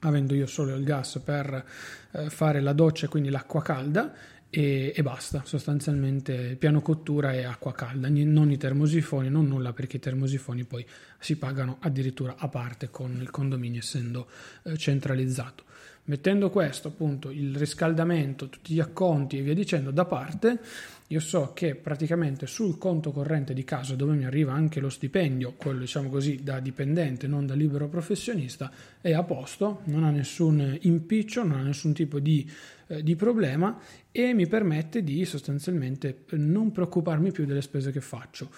avendo 0.00 0.34
io 0.34 0.46
solo 0.46 0.74
il 0.74 0.82
gas 0.82 1.20
per 1.24 1.64
uh, 2.10 2.28
fare 2.28 2.60
la 2.60 2.72
doccia, 2.72 3.08
quindi 3.08 3.30
l'acqua 3.30 3.62
calda, 3.62 4.12
e, 4.54 4.92
e, 4.94 5.02
basta, 5.02 5.44
sostanzialmente 5.46 6.56
piano 6.58 6.82
cottura 6.82 7.32
e 7.32 7.44
acqua 7.44 7.72
calda, 7.72 8.10
non 8.10 8.50
i 8.50 8.58
termosifoni, 8.58 9.30
non 9.30 9.48
nulla 9.48 9.72
perché 9.72 9.96
i 9.96 9.98
termosifoni 9.98 10.64
poi 10.64 10.84
si 11.18 11.36
pagano 11.36 11.78
addirittura 11.80 12.34
a 12.36 12.48
parte 12.48 12.90
con 12.90 13.16
il 13.18 13.30
condominio 13.30 13.78
essendo 13.78 14.28
eh, 14.64 14.76
centralizzato. 14.76 15.64
Mettendo 16.04 16.50
questo 16.50 16.88
appunto 16.88 17.30
il 17.30 17.56
riscaldamento, 17.56 18.50
tutti 18.50 18.74
gli 18.74 18.80
acconti 18.80 19.38
e 19.38 19.40
via 19.40 19.54
dicendo 19.54 19.90
da 19.90 20.04
parte, 20.04 20.60
io 21.12 21.20
so 21.20 21.52
che 21.52 21.74
praticamente 21.74 22.46
sul 22.46 22.78
conto 22.78 23.12
corrente 23.12 23.52
di 23.52 23.64
casa 23.64 23.94
dove 23.94 24.14
mi 24.14 24.24
arriva 24.24 24.52
anche 24.52 24.80
lo 24.80 24.88
stipendio, 24.88 25.52
quello 25.56 25.80
diciamo 25.80 26.08
così 26.08 26.40
da 26.42 26.58
dipendente, 26.58 27.26
non 27.26 27.46
da 27.46 27.54
libero 27.54 27.88
professionista, 27.88 28.72
è 29.00 29.12
a 29.12 29.22
posto, 29.22 29.82
non 29.84 30.04
ha 30.04 30.10
nessun 30.10 30.78
impiccio, 30.80 31.44
non 31.44 31.58
ha 31.58 31.62
nessun 31.62 31.92
tipo 31.92 32.18
di 32.18 32.48
eh, 32.92 33.02
di 33.02 33.16
problema 33.16 33.78
e 34.10 34.34
mi 34.34 34.46
permette 34.46 35.02
di 35.02 35.24
sostanzialmente 35.24 36.24
non 36.32 36.72
preoccuparmi 36.72 37.30
più 37.30 37.46
delle 37.46 37.62
spese 37.62 37.90
che 37.90 38.00
faccio. 38.00 38.50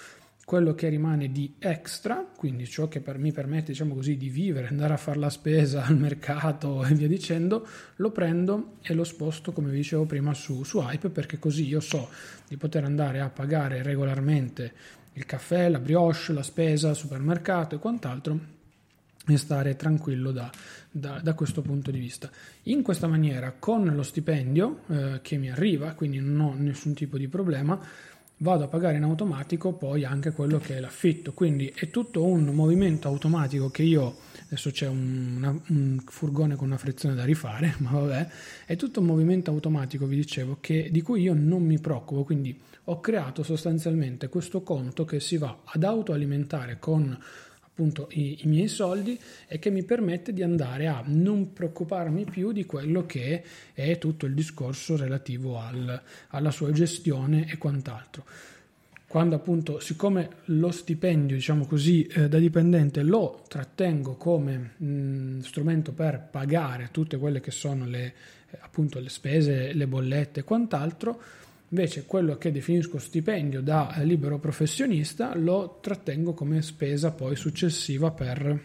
Quello 0.45 0.75
che 0.75 0.89
rimane 0.89 1.33
di 1.33 1.55
extra, 1.59 2.27
quindi 2.37 2.67
ciò 2.67 2.87
che 2.89 3.01
per, 3.01 3.19
mi 3.19 3.33
permette, 3.33 3.73
diciamo 3.73 3.95
così, 3.95 4.17
di 4.17 4.29
vivere, 4.29 4.69
andare 4.69 4.93
a 4.93 4.99
fare 4.99 5.19
la 5.19 5.31
spesa 5.31 5.85
al 5.85 5.97
mercato 5.97 6.85
e 6.87 6.95
via 6.95 7.09
dicendo, 7.09 7.67
lo 7.97 8.11
prendo 8.11 8.77
e 8.83 8.93
lo 8.95 9.05
sposto, 9.05 9.53
come 9.53 9.71
vi 9.71 9.77
dicevo 9.77 10.05
prima, 10.05 10.35
su, 10.35 10.63
su 10.63 10.79
Hype 10.79 11.09
perché 11.09 11.39
così 11.39 11.67
io 11.67 11.81
so 11.81 12.09
di 12.47 12.57
poter 12.57 12.85
andare 12.85 13.21
a 13.21 13.31
pagare 13.31 13.83
regolarmente 13.83 14.73
il 15.15 15.27
caffè, 15.27 15.69
la 15.69 15.79
brioche, 15.79 16.33
la 16.33 16.43
spesa, 16.43 16.91
il 16.91 16.97
supermercato 16.97 17.77
e 17.77 17.79
quant'altro 17.79 18.53
e 19.27 19.37
stare 19.39 19.75
tranquillo 19.75 20.33
da, 20.33 20.51
da, 20.91 21.21
da, 21.23 21.35
questo 21.35 21.63
punto 21.63 21.91
di 21.91 21.99
vista. 21.99 22.31
In 22.65 22.83
questa 22.83 23.07
maniera, 23.07 23.55
con 23.59 23.85
lo 23.85 24.03
stipendio 24.03 24.81
eh, 24.89 25.21
che 25.23 25.39
mi 25.39 25.51
arriva, 25.51 25.93
quindi 25.93 26.21
non 26.21 26.41
ho 26.41 26.55
nessun 26.57 26.93
tipo 26.93 27.17
di 27.17 27.29
problema, 27.29 27.81
vado 28.45 28.65
a 28.65 28.69
pagare 28.69 28.99
in 28.99 29.03
automatico 29.05 29.73
poi 29.73 30.05
anche 30.05 30.31
quello 30.33 30.59
che 30.59 30.77
è 30.77 30.81
l'affitto. 30.81 31.33
Quindi 31.33 31.73
è 31.75 31.89
tutto 31.89 32.23
un 32.25 32.45
movimento 32.45 33.09
automatico 33.09 33.71
che 33.71 33.83
io, 33.83 34.19
adesso 34.45 34.71
c'è 34.71 34.87
un, 34.87 35.61
un 35.69 36.03
furgone 36.07 36.55
con 36.55 36.67
una 36.67 36.77
frizione 36.77 37.15
da 37.15 37.25
rifare, 37.25 37.75
ma 37.81 37.93
vabbè, 37.93 38.29
è 38.67 38.77
tutto 38.77 39.01
un 39.01 39.07
movimento 39.07 39.51
automatico, 39.51 40.05
vi 40.05 40.17
dicevo, 40.17 40.59
che, 40.61 40.91
di 40.93 41.01
cui 41.01 41.23
io 41.23 41.33
non 41.33 41.63
mi 41.63 41.81
preoccupo. 41.81 42.23
Quindi 42.23 42.61
ho 42.85 43.01
creato 43.01 43.43
sostanzialmente 43.43 44.29
questo 44.29 44.63
conto 44.63 45.07
che 45.07 45.21
si 45.21 45.39
va 45.39 45.61
ad 45.65 45.83
autoalimentare 45.83 46.79
con 46.79 47.19
appunto 47.75 48.07
i, 48.13 48.39
i, 48.43 48.47
miei 48.47 48.69
soldi 48.69 49.19
e 49.49 49.59
che 49.59 49.69
mi 49.69 49.83
permette 49.83 50.33
di 50.33 50.45
andare 50.45 50.87
a 50.87 51.03
non 51.07 51.53
preoccuparmi 51.53 52.25
più 52.25 52.53
di 52.53 52.65
quello 52.67 53.05
che 53.05 53.43
è 53.73 53.99
tutto 53.99 54.27
il 54.27 54.35
discorso 54.35 54.97
relativo 54.97 55.59
al, 55.59 56.01
alla 56.29 56.51
sua 56.53 56.71
gestione 56.71 57.51
e 57.51 57.59
quant'altro. 57.59 58.25
Quando 59.09 59.35
appunto, 59.35 59.81
siccome 59.81 60.29
lo 60.47 60.71
stipendio, 60.71 61.35
diciamo 61.35 61.67
così, 61.67 62.05
eh, 62.07 62.29
da 62.29 62.39
dipendente 62.39 63.03
lo 63.03 63.43
trattengo 63.49 64.15
come 64.15 64.75
mh, 64.77 65.41
strumento 65.41 65.93
per 65.93 66.29
pagare 66.31 66.91
tutte 66.93 67.17
quelle 67.17 67.41
che 67.41 67.51
sono 67.51 67.87
le, 67.87 68.15
eh, 68.51 68.59
appunto, 68.61 69.01
le 69.01 69.09
spese, 69.09 69.73
le 69.73 69.87
bollette 69.89 70.41
e 70.41 70.45
quant'altro, 70.45 71.21
Invece 71.69 72.05
quello 72.05 72.37
che 72.37 72.53
definisco 72.53 72.99
stipendio 72.99 73.61
da 73.61 73.95
libero 74.03 74.39
professionista 74.39 75.35
lo 75.35 75.79
trattengo 75.81 76.33
come 76.33 76.63
spesa 76.63 77.11
poi 77.11 77.35
successiva 77.37 78.11
per, 78.11 78.63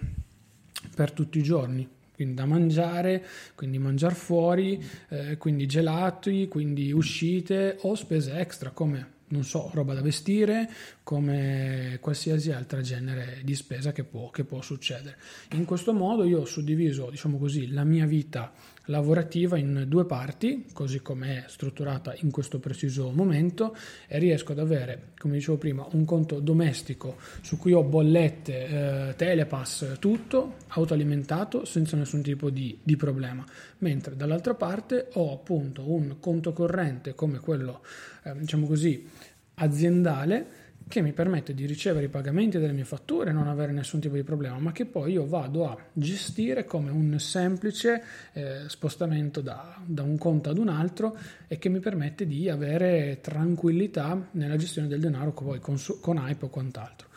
per 0.95 1.11
tutti 1.11 1.39
i 1.39 1.43
giorni 1.43 1.97
quindi 2.19 2.35
da 2.35 2.45
mangiare, 2.45 3.25
quindi 3.55 3.77
mangiare 3.77 4.13
fuori, 4.13 4.83
eh, 5.07 5.37
quindi 5.37 5.65
gelati, 5.67 6.49
quindi 6.49 6.91
uscite 6.91 7.77
o 7.83 7.95
spese 7.95 8.37
extra 8.37 8.71
come 8.71 9.19
non 9.29 9.43
so, 9.43 9.69
roba 9.73 9.93
da 9.93 10.01
vestire, 10.01 10.69
come 11.03 11.97
qualsiasi 12.01 12.51
altra 12.51 12.81
genere 12.81 13.41
di 13.43 13.55
spesa 13.55 13.91
che 13.91 14.03
può, 14.03 14.29
che 14.29 14.43
può 14.43 14.61
succedere. 14.61 15.17
In 15.51 15.65
questo 15.65 15.93
modo 15.93 16.23
io 16.23 16.41
ho 16.41 16.45
suddiviso, 16.45 17.09
diciamo 17.09 17.37
così, 17.37 17.69
la 17.71 17.83
mia 17.83 18.05
vita 18.05 18.51
lavorativa 18.89 19.57
in 19.57 19.85
due 19.87 20.05
parti, 20.05 20.65
così 20.73 21.01
come 21.01 21.45
è 21.45 21.47
strutturata 21.47 22.13
in 22.17 22.31
questo 22.31 22.59
preciso 22.59 23.11
momento, 23.11 23.75
e 24.07 24.19
riesco 24.19 24.51
ad 24.51 24.59
avere, 24.59 25.11
come 25.17 25.35
dicevo 25.35 25.57
prima, 25.57 25.87
un 25.91 26.05
conto 26.05 26.39
domestico 26.39 27.17
su 27.41 27.57
cui 27.57 27.71
ho 27.71 27.83
bollette, 27.83 28.65
eh, 29.09 29.15
telepass, 29.15 29.97
tutto 29.99 30.55
autoalimentato 30.67 31.65
senza 31.65 31.95
nessun 31.95 32.21
tipo 32.21 32.49
di, 32.49 32.77
di 32.83 32.95
problema, 32.95 33.45
mentre 33.79 34.15
dall'altra 34.15 34.55
parte 34.55 35.09
ho 35.13 35.33
appunto 35.33 35.89
un 35.89 36.17
conto 36.19 36.51
corrente 36.53 37.13
come 37.13 37.39
quello, 37.39 37.81
eh, 38.23 38.37
diciamo 38.37 38.67
così, 38.67 39.07
aziendale 39.55 40.58
che 40.89 41.01
mi 41.01 41.13
permette 41.13 41.53
di 41.53 41.67
ricevere 41.67 42.07
i 42.07 42.09
pagamenti 42.09 42.57
delle 42.57 42.73
mie 42.73 42.83
fatture 42.83 43.29
e 43.29 43.33
non 43.33 43.47
avere 43.47 43.71
nessun 43.71 43.99
tipo 43.99 44.15
di 44.15 44.23
problema, 44.23 44.57
ma 44.57 44.71
che 44.71 44.85
poi 44.85 45.11
io 45.13 45.27
vado 45.27 45.69
a 45.69 45.77
gestire 45.93 46.65
come 46.65 46.89
un 46.89 47.19
semplice 47.19 48.03
eh, 48.33 48.61
spostamento 48.67 49.39
da, 49.39 49.79
da, 49.85 50.01
un 50.01 50.17
conto 50.17 50.49
ad 50.49 50.57
un 50.57 50.67
altro 50.67 51.15
e 51.47 51.59
che 51.59 51.69
mi 51.69 51.79
permette 51.79 52.25
di 52.25 52.49
avere 52.49 53.19
tranquillità 53.21 54.29
nella 54.31 54.57
gestione 54.57 54.87
del 54.87 54.99
denaro 54.99 55.31
poi 55.31 55.59
con, 55.59 55.77
con 56.01 56.17
Hype 56.17 56.45
o 56.45 56.49
quant'altro. 56.49 57.07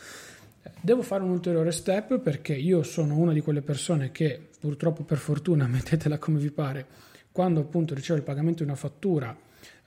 Devo 0.78 1.00
fare 1.00 1.22
un 1.22 1.30
ulteriore 1.30 1.72
step 1.72 2.18
perché 2.18 2.54
io 2.54 2.82
sono 2.82 3.16
una 3.16 3.32
di 3.32 3.40
quelle 3.40 3.62
persone 3.62 4.12
che 4.12 4.50
purtroppo 4.60 5.02
per 5.02 5.16
fortuna, 5.16 5.66
mettetela 5.66 6.18
come 6.18 6.38
vi 6.38 6.50
pare, 6.50 6.86
quando 7.32 7.60
appunto 7.60 7.94
ricevo 7.94 8.18
il 8.18 8.24
pagamento 8.24 8.62
di 8.62 8.68
una 8.68 8.78
fattura 8.78 9.34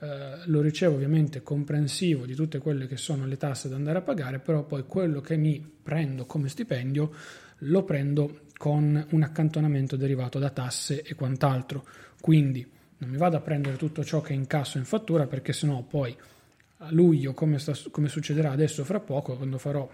eh, 0.00 0.38
lo 0.46 0.60
ricevo 0.60 0.94
ovviamente 0.94 1.42
comprensivo 1.42 2.26
di 2.26 2.34
tutte 2.34 2.58
quelle 2.58 2.86
che 2.86 2.96
sono 2.96 3.26
le 3.26 3.36
tasse 3.36 3.68
da 3.68 3.76
andare 3.76 3.98
a 3.98 4.02
pagare, 4.02 4.38
però 4.38 4.64
poi 4.64 4.84
quello 4.86 5.20
che 5.20 5.36
mi 5.36 5.64
prendo 5.82 6.26
come 6.26 6.48
stipendio 6.48 7.12
lo 7.60 7.84
prendo 7.84 8.40
con 8.56 9.06
un 9.10 9.22
accantonamento 9.22 9.96
derivato 9.96 10.38
da 10.38 10.50
tasse 10.50 11.02
e 11.02 11.14
quant'altro. 11.14 11.86
Quindi 12.20 12.66
non 12.98 13.10
mi 13.10 13.16
vado 13.16 13.36
a 13.36 13.40
prendere 13.40 13.76
tutto 13.76 14.04
ciò 14.04 14.20
che 14.20 14.32
incasso 14.32 14.78
in 14.78 14.84
fattura 14.84 15.26
perché 15.26 15.52
sennò 15.52 15.82
poi 15.82 16.16
a 16.78 16.90
luglio, 16.90 17.32
come, 17.32 17.58
sta, 17.58 17.72
come 17.90 18.08
succederà 18.08 18.50
adesso 18.50 18.84
fra 18.84 19.00
poco, 19.00 19.36
quando 19.36 19.58
farò 19.58 19.88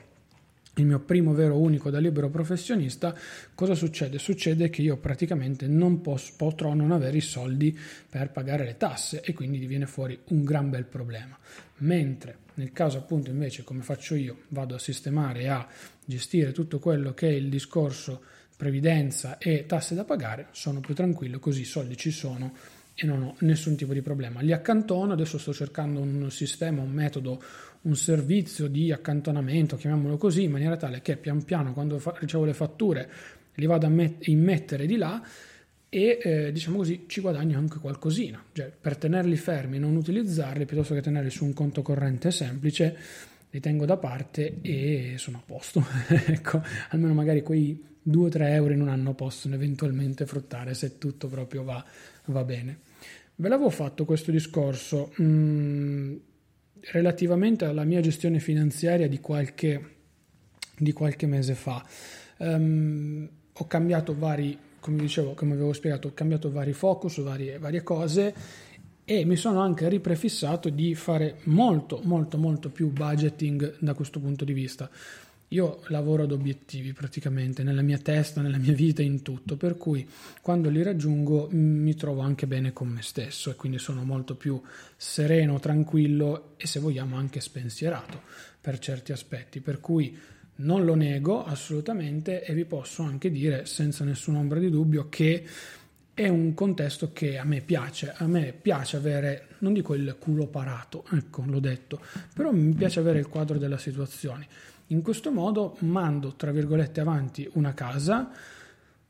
il 0.76 0.86
mio 0.86 1.00
primo 1.00 1.34
vero 1.34 1.58
unico 1.58 1.90
da 1.90 1.98
libero 1.98 2.30
professionista, 2.30 3.14
cosa 3.54 3.74
succede? 3.74 4.18
Succede 4.18 4.70
che 4.70 4.80
io 4.80 4.96
praticamente 4.96 5.66
non 5.66 6.00
posso, 6.00 6.32
potrò 6.36 6.72
non 6.72 6.92
avere 6.92 7.18
i 7.18 7.20
soldi 7.20 7.78
per 8.08 8.30
pagare 8.30 8.64
le 8.64 8.76
tasse 8.76 9.20
e 9.20 9.34
quindi 9.34 9.58
diviene 9.58 9.86
fuori 9.86 10.18
un 10.28 10.44
gran 10.44 10.70
bel 10.70 10.84
problema. 10.84 11.38
Mentre 11.78 12.38
nel 12.54 12.72
caso 12.72 12.98
appunto 12.98 13.30
invece 13.30 13.64
come 13.64 13.82
faccio 13.82 14.14
io 14.14 14.42
vado 14.48 14.74
a 14.74 14.78
sistemare 14.78 15.40
e 15.40 15.48
a 15.48 15.66
gestire 16.04 16.52
tutto 16.52 16.78
quello 16.78 17.12
che 17.12 17.28
è 17.28 17.32
il 17.32 17.48
discorso 17.48 18.22
previdenza 18.56 19.38
e 19.38 19.66
tasse 19.66 19.94
da 19.94 20.04
pagare, 20.04 20.48
sono 20.52 20.80
più 20.80 20.94
tranquillo, 20.94 21.38
così 21.38 21.62
i 21.62 21.64
soldi 21.64 21.96
ci 21.96 22.10
sono 22.10 22.54
e 22.94 23.06
non 23.06 23.22
ho 23.22 23.34
nessun 23.40 23.74
tipo 23.74 23.92
di 23.92 24.02
problema. 24.02 24.40
Li 24.40 24.52
accantono, 24.52 25.12
adesso 25.12 25.38
sto 25.38 25.52
cercando 25.52 26.00
un 26.00 26.30
sistema, 26.30 26.82
un 26.82 26.90
metodo 26.90 27.42
un 27.82 27.96
servizio 27.96 28.68
di 28.68 28.92
accantonamento, 28.92 29.76
chiamiamolo 29.76 30.16
così, 30.16 30.44
in 30.44 30.50
maniera 30.50 30.76
tale 30.76 31.02
che 31.02 31.16
pian 31.16 31.44
piano 31.44 31.72
quando 31.72 31.98
fa- 31.98 32.14
ricevo 32.18 32.44
le 32.44 32.54
fatture 32.54 33.10
li 33.54 33.66
vado 33.66 33.86
a 33.86 33.88
met- 33.88 34.26
immettere 34.28 34.86
di 34.86 34.96
là 34.96 35.22
e 35.88 36.18
eh, 36.22 36.52
diciamo 36.52 36.78
così 36.78 37.04
ci 37.06 37.20
guadagno 37.20 37.58
anche 37.58 37.78
qualcosina, 37.78 38.42
cioè 38.52 38.72
per 38.80 38.96
tenerli 38.96 39.36
fermi 39.36 39.76
e 39.76 39.80
non 39.80 39.96
utilizzarli 39.96 40.64
piuttosto 40.64 40.94
che 40.94 41.02
tenerli 41.02 41.28
su 41.28 41.44
un 41.44 41.52
conto 41.52 41.82
corrente 41.82 42.30
semplice 42.30 42.96
li 43.50 43.60
tengo 43.60 43.84
da 43.84 43.98
parte 43.98 44.60
e 44.62 45.16
sono 45.18 45.38
a 45.38 45.42
posto. 45.44 45.84
ecco, 46.08 46.62
almeno 46.88 47.12
magari 47.12 47.42
quei 47.42 47.90
2-3 48.08 48.40
euro 48.52 48.72
in 48.72 48.80
un 48.80 48.88
anno 48.88 49.12
possono 49.12 49.54
eventualmente 49.54 50.24
fruttare 50.24 50.72
se 50.72 50.96
tutto 50.96 51.28
proprio 51.28 51.62
va, 51.62 51.84
va 52.26 52.44
bene. 52.44 52.78
Ve 53.34 53.48
l'avevo 53.48 53.70
fatto 53.70 54.06
questo 54.06 54.30
discorso 54.30 55.12
mh, 55.16 55.24
mm, 55.24 56.16
relativamente 56.90 57.64
alla 57.64 57.84
mia 57.84 58.00
gestione 58.00 58.38
finanziaria 58.38 59.08
di 59.08 59.20
qualche, 59.20 59.96
di 60.76 60.92
qualche 60.92 61.26
mese 61.26 61.54
fa. 61.54 61.84
Um, 62.38 63.28
ho 63.52 63.66
cambiato 63.66 64.16
vari, 64.16 64.58
come 64.80 64.98
dicevo, 64.98 65.34
come 65.34 65.52
avevo 65.54 65.72
spiegato, 65.72 66.08
ho 66.08 66.14
cambiato 66.14 66.50
vari 66.50 66.72
focus, 66.72 67.20
varie, 67.20 67.58
varie 67.58 67.82
cose 67.82 68.34
e 69.04 69.24
mi 69.24 69.36
sono 69.36 69.60
anche 69.60 69.88
riprefissato 69.88 70.68
di 70.68 70.94
fare 70.94 71.38
molto 71.44 72.00
molto 72.04 72.38
molto 72.38 72.70
più 72.70 72.90
budgeting 72.90 73.78
da 73.80 73.94
questo 73.94 74.20
punto 74.20 74.44
di 74.44 74.52
vista. 74.52 74.88
Io 75.52 75.82
lavoro 75.88 76.22
ad 76.22 76.32
obiettivi 76.32 76.94
praticamente 76.94 77.62
nella 77.62 77.82
mia 77.82 77.98
testa, 77.98 78.40
nella 78.40 78.56
mia 78.56 78.72
vita, 78.72 79.02
in 79.02 79.20
tutto, 79.20 79.58
per 79.58 79.76
cui 79.76 80.08
quando 80.40 80.70
li 80.70 80.82
raggiungo 80.82 81.48
mi 81.50 81.94
trovo 81.94 82.22
anche 82.22 82.46
bene 82.46 82.72
con 82.72 82.88
me 82.88 83.02
stesso 83.02 83.50
e 83.50 83.54
quindi 83.54 83.78
sono 83.78 84.02
molto 84.02 84.34
più 84.34 84.58
sereno, 84.96 85.60
tranquillo 85.60 86.54
e 86.56 86.66
se 86.66 86.80
vogliamo 86.80 87.16
anche 87.16 87.40
spensierato 87.40 88.22
per 88.62 88.78
certi 88.78 89.12
aspetti, 89.12 89.60
per 89.60 89.78
cui 89.78 90.18
non 90.56 90.86
lo 90.86 90.94
nego 90.94 91.44
assolutamente 91.44 92.44
e 92.44 92.54
vi 92.54 92.64
posso 92.64 93.02
anche 93.02 93.30
dire 93.30 93.66
senza 93.66 94.04
nessuna 94.04 94.38
ombra 94.38 94.58
di 94.58 94.70
dubbio 94.70 95.10
che 95.10 95.44
è 96.14 96.28
un 96.28 96.54
contesto 96.54 97.12
che 97.12 97.36
a 97.36 97.44
me 97.44 97.60
piace, 97.60 98.14
a 98.16 98.26
me 98.26 98.54
piace 98.58 98.96
avere, 98.96 99.46
non 99.62 99.72
dico 99.72 99.94
il 99.94 100.16
culo 100.18 100.46
parato, 100.46 101.04
ecco 101.12 101.42
l'ho 101.46 101.60
detto, 101.60 102.00
però 102.34 102.52
mi 102.52 102.74
piace 102.74 103.00
avere 103.00 103.18
il 103.18 103.28
quadro 103.28 103.58
della 103.58 103.78
situazione. 103.78 104.46
In 104.88 105.02
questo 105.02 105.30
modo 105.30 105.76
mando, 105.80 106.34
tra 106.34 106.50
virgolette, 106.50 107.00
avanti 107.00 107.48
una 107.54 107.72
casa 107.72 108.30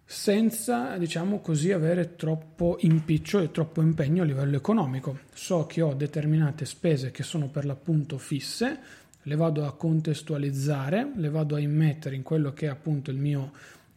senza, 0.05 0.97
diciamo 0.99 1.41
così, 1.41 1.73
avere 1.73 2.17
troppo 2.17 2.77
impiccio 2.81 3.41
e 3.41 3.51
troppo 3.51 3.81
impegno 3.81 4.23
a 4.23 4.27
livello 4.27 4.57
economico. 4.57 5.21
So 5.33 5.67
che 5.67 5.81
ho 5.81 5.95
determinate 5.95 6.67
spese 6.67 7.11
che 7.11 7.23
sono 7.23 7.49
per 7.49 7.65
l'appunto 7.65 8.19
fisse, 8.19 8.79
le 9.23 9.37
vado 9.37 9.65
a 9.65 9.75
contestualizzare, 9.75 11.13
le 11.17 11.31
vado 11.31 11.55
a 11.55 11.61
immettere 11.61 12.15
in 12.15 12.23
quello 12.23 12.53
che 12.53 12.67
è 12.67 12.69
appunto 12.69 13.11
il 13.11 13.17
mio 13.17 13.53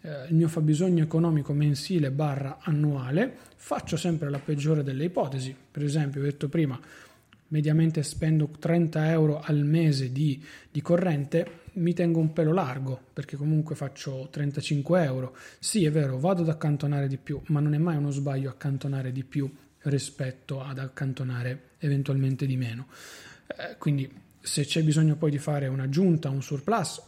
eh, 0.06 0.28
il 0.28 0.36
mio 0.36 0.48
fabbisogno 0.48 1.04
economico 1.04 1.52
mensile 1.52 2.12
barra 2.12 2.60
annuale, 2.62 3.36
faccio 3.56 3.98
sempre 3.98 4.30
la 4.30 4.38
peggiore 4.38 4.84
delle 4.84 5.06
ipotesi. 5.06 5.56
Per 5.72 5.84
esempio, 5.84 6.22
ho 6.22 6.24
detto 6.24 6.48
prima, 6.48 6.80
mediamente 7.48 8.04
spendo 8.04 8.48
30 8.48 9.10
euro 9.10 9.40
al 9.42 9.64
mese 9.64 10.12
di, 10.12 10.40
di, 10.70 10.82
corrente, 10.82 11.64
mi 11.74 11.94
tengo 11.94 12.20
un 12.20 12.34
pelo 12.34 12.54
largo 12.54 13.00
perché 13.14 13.36
comunque 13.36 13.74
faccio 13.74 14.28
35 14.30 15.04
euro. 15.04 15.36
Sì, 15.58 15.86
è 15.86 15.92
vero, 15.92 16.20
vado 16.20 16.44
ad 16.44 16.50
accantonare 16.50 17.08
di 17.08 17.18
più, 17.18 17.42
ma 17.48 17.60
non 17.60 17.74
è 17.74 17.80
mai 17.80 17.98
uno 17.98 18.12
sbaglio 18.12 18.52
accantonare 18.52 19.12
di 19.12 19.24
più 19.24 19.52
rispetto 19.82 20.62
ad 20.62 20.78
accantonare 20.78 21.70
eventualmente 21.80 22.46
di 22.46 22.58
meno. 22.58 22.88
Eh, 23.48 23.78
quindi 23.80 24.12
se 24.40 24.66
c'è 24.66 24.84
bisogno 24.84 25.16
poi 25.16 25.32
di 25.32 25.40
fare 25.40 25.68
un'aggiunta, 25.68 26.30
un 26.30 26.44
surplus, 26.44 27.02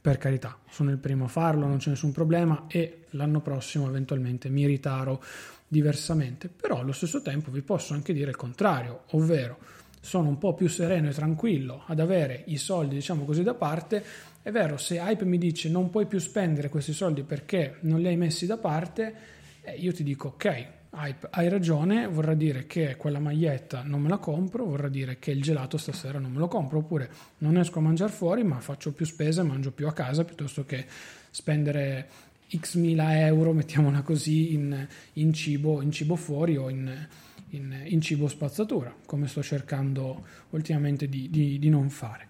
per 0.00 0.18
carità, 0.18 0.58
sono 0.68 0.90
il 0.90 0.98
primo 0.98 1.24
a 1.24 1.28
farlo, 1.28 1.66
non 1.66 1.78
c'è 1.78 1.90
nessun 1.90 2.12
problema 2.12 2.64
e 2.68 3.04
l'anno 3.10 3.40
prossimo 3.40 3.88
eventualmente 3.88 4.48
mi 4.48 4.66
ritaro 4.66 5.22
diversamente, 5.66 6.48
però 6.48 6.80
allo 6.80 6.92
stesso 6.92 7.20
tempo 7.20 7.50
vi 7.50 7.62
posso 7.62 7.94
anche 7.94 8.12
dire 8.12 8.30
il 8.30 8.36
contrario, 8.36 9.02
ovvero 9.10 9.58
sono 10.00 10.28
un 10.28 10.38
po' 10.38 10.54
più 10.54 10.68
sereno 10.68 11.08
e 11.08 11.12
tranquillo 11.12 11.82
ad 11.86 12.00
avere 12.00 12.44
i 12.46 12.56
soldi, 12.56 12.94
diciamo 12.94 13.24
così, 13.24 13.42
da 13.42 13.54
parte. 13.54 14.02
È 14.40 14.50
vero, 14.50 14.76
se 14.76 14.96
Hype 14.96 15.24
mi 15.24 15.38
dice 15.38 15.68
non 15.68 15.90
puoi 15.90 16.06
più 16.06 16.18
spendere 16.18 16.68
questi 16.68 16.92
soldi 16.92 17.22
perché 17.22 17.76
non 17.80 18.00
li 18.00 18.06
hai 18.06 18.16
messi 18.16 18.46
da 18.46 18.56
parte, 18.56 19.14
eh, 19.62 19.72
io 19.72 19.92
ti 19.92 20.02
dico 20.02 20.28
ok, 20.28 20.66
Hype, 20.90 21.28
hai 21.32 21.48
ragione, 21.50 22.06
vorrà 22.06 22.32
dire 22.32 22.66
che 22.66 22.96
quella 22.96 23.18
maglietta 23.18 23.82
non 23.82 24.00
me 24.00 24.08
la 24.08 24.16
compro, 24.16 24.64
vorrà 24.64 24.88
dire 24.88 25.18
che 25.18 25.30
il 25.30 25.42
gelato 25.42 25.76
stasera 25.76 26.18
non 26.18 26.32
me 26.32 26.38
lo 26.38 26.48
compro, 26.48 26.78
oppure 26.78 27.10
non 27.38 27.58
esco 27.58 27.78
a 27.78 27.82
mangiare 27.82 28.10
fuori 28.10 28.42
ma 28.42 28.58
faccio 28.60 28.92
più 28.92 29.04
spese, 29.04 29.42
mangio 29.42 29.70
più 29.70 29.86
a 29.86 29.92
casa 29.92 30.24
piuttosto 30.24 30.64
che 30.64 30.86
spendere 31.30 32.08
x 32.56 32.76
mila 32.76 33.18
euro, 33.26 33.52
mettiamola 33.52 34.00
così, 34.00 34.54
in, 34.54 34.88
in, 35.14 35.32
cibo, 35.34 35.82
in 35.82 35.92
cibo 35.92 36.16
fuori 36.16 36.56
o 36.56 36.70
in, 36.70 37.06
in, 37.50 37.82
in, 37.84 38.00
cibo 38.00 38.26
spazzatura, 38.26 38.94
come 39.04 39.28
sto 39.28 39.42
cercando 39.42 40.24
ultimamente 40.50 41.06
di, 41.06 41.28
di, 41.28 41.58
di 41.58 41.68
non 41.68 41.90
fare. 41.90 42.26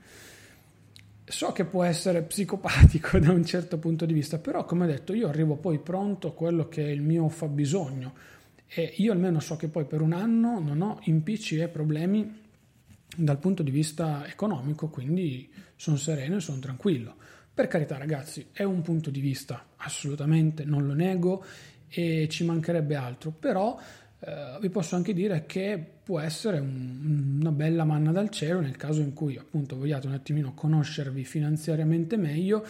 So 1.24 1.52
che 1.52 1.64
può 1.64 1.84
essere 1.84 2.22
psicopatico 2.22 3.18
da 3.20 3.30
un 3.30 3.44
certo 3.44 3.78
punto 3.78 4.04
di 4.04 4.14
vista, 4.14 4.38
però 4.38 4.64
come 4.64 4.88
detto 4.88 5.14
io 5.14 5.28
arrivo 5.28 5.54
poi 5.54 5.78
pronto 5.78 6.28
a 6.28 6.34
quello 6.34 6.68
che 6.68 6.84
è 6.84 6.90
il 6.90 7.02
mio 7.02 7.28
fabbisogno 7.28 8.36
e 8.68 8.94
io 8.96 9.12
almeno 9.12 9.40
so 9.40 9.56
che 9.56 9.68
poi 9.68 9.86
per 9.86 10.02
un 10.02 10.12
anno 10.12 10.60
non 10.60 10.80
ho 10.82 10.98
impicci 11.04 11.56
e 11.56 11.68
problemi 11.68 12.46
dal 13.16 13.38
punto 13.38 13.62
di 13.62 13.70
vista 13.70 14.28
economico, 14.28 14.88
quindi 14.88 15.50
sono 15.74 15.96
sereno 15.96 16.36
e 16.36 16.40
sono 16.40 16.58
tranquillo. 16.58 17.16
Per 17.52 17.66
carità 17.66 17.96
ragazzi, 17.96 18.48
è 18.52 18.62
un 18.62 18.82
punto 18.82 19.10
di 19.10 19.20
vista, 19.20 19.64
assolutamente, 19.76 20.64
non 20.64 20.86
lo 20.86 20.92
nego 20.92 21.44
e 21.88 22.28
ci 22.30 22.44
mancherebbe 22.44 22.94
altro, 22.94 23.30
però 23.30 23.76
eh, 24.20 24.58
vi 24.60 24.68
posso 24.68 24.96
anche 24.96 25.12
dire 25.12 25.46
che 25.46 25.82
può 26.02 26.18
essere 26.20 26.58
un, 26.58 27.38
una 27.40 27.52
bella 27.52 27.84
manna 27.84 28.12
dal 28.12 28.30
cielo 28.30 28.60
nel 28.60 28.76
caso 28.76 29.00
in 29.00 29.12
cui 29.12 29.36
appunto 29.36 29.76
vogliate 29.76 30.06
un 30.06 30.12
attimino 30.12 30.54
conoscervi 30.54 31.24
finanziariamente 31.24 32.16
meglio 32.16 32.64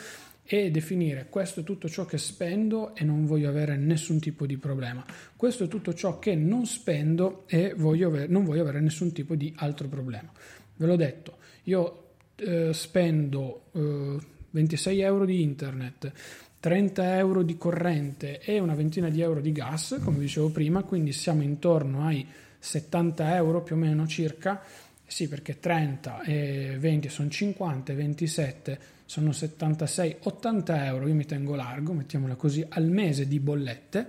e 0.50 0.70
definire 0.70 1.26
questo 1.28 1.60
è 1.60 1.62
tutto 1.62 1.90
ciò 1.90 2.06
che 2.06 2.16
spendo 2.16 2.94
e 2.94 3.04
non 3.04 3.26
voglio 3.26 3.50
avere 3.50 3.76
nessun 3.76 4.18
tipo 4.18 4.46
di 4.46 4.56
problema. 4.56 5.04
Questo 5.36 5.64
è 5.64 5.68
tutto 5.68 5.92
ciò 5.92 6.18
che 6.18 6.34
non 6.34 6.64
spendo 6.64 7.44
e 7.46 7.74
voglio 7.76 8.08
avere, 8.08 8.28
non 8.28 8.44
voglio 8.44 8.62
avere 8.62 8.80
nessun 8.80 9.12
tipo 9.12 9.34
di 9.34 9.52
altro 9.56 9.88
problema. 9.88 10.32
Ve 10.76 10.86
l'ho 10.86 10.96
detto, 10.96 11.36
io 11.64 12.12
eh, 12.36 12.72
spendo 12.72 13.66
eh, 13.72 14.16
26 14.52 15.00
euro 15.00 15.26
di 15.26 15.42
internet, 15.42 16.12
30 16.60 17.18
euro 17.18 17.42
di 17.42 17.58
corrente 17.58 18.40
e 18.40 18.58
una 18.58 18.74
ventina 18.74 19.10
di 19.10 19.20
euro 19.20 19.42
di 19.42 19.52
gas, 19.52 20.00
come 20.02 20.18
dicevo 20.18 20.48
prima, 20.48 20.82
quindi 20.82 21.12
siamo 21.12 21.42
intorno 21.42 22.06
ai 22.06 22.26
70 22.58 23.36
euro 23.36 23.62
più 23.62 23.76
o 23.76 23.78
meno 23.78 24.06
circa. 24.06 24.62
Sì, 25.06 25.28
perché 25.28 25.58
30 25.58 26.22
e 26.22 26.76
20 26.78 27.08
sono 27.10 27.28
50 27.28 27.92
e 27.92 27.94
27 27.94 28.78
sono 29.08 29.30
76-80 29.30 30.84
euro, 30.84 31.08
io 31.08 31.14
mi 31.14 31.24
tengo 31.24 31.54
largo, 31.54 31.94
mettiamola 31.94 32.34
così, 32.34 32.62
al 32.68 32.90
mese 32.90 33.26
di 33.26 33.40
bollette, 33.40 34.06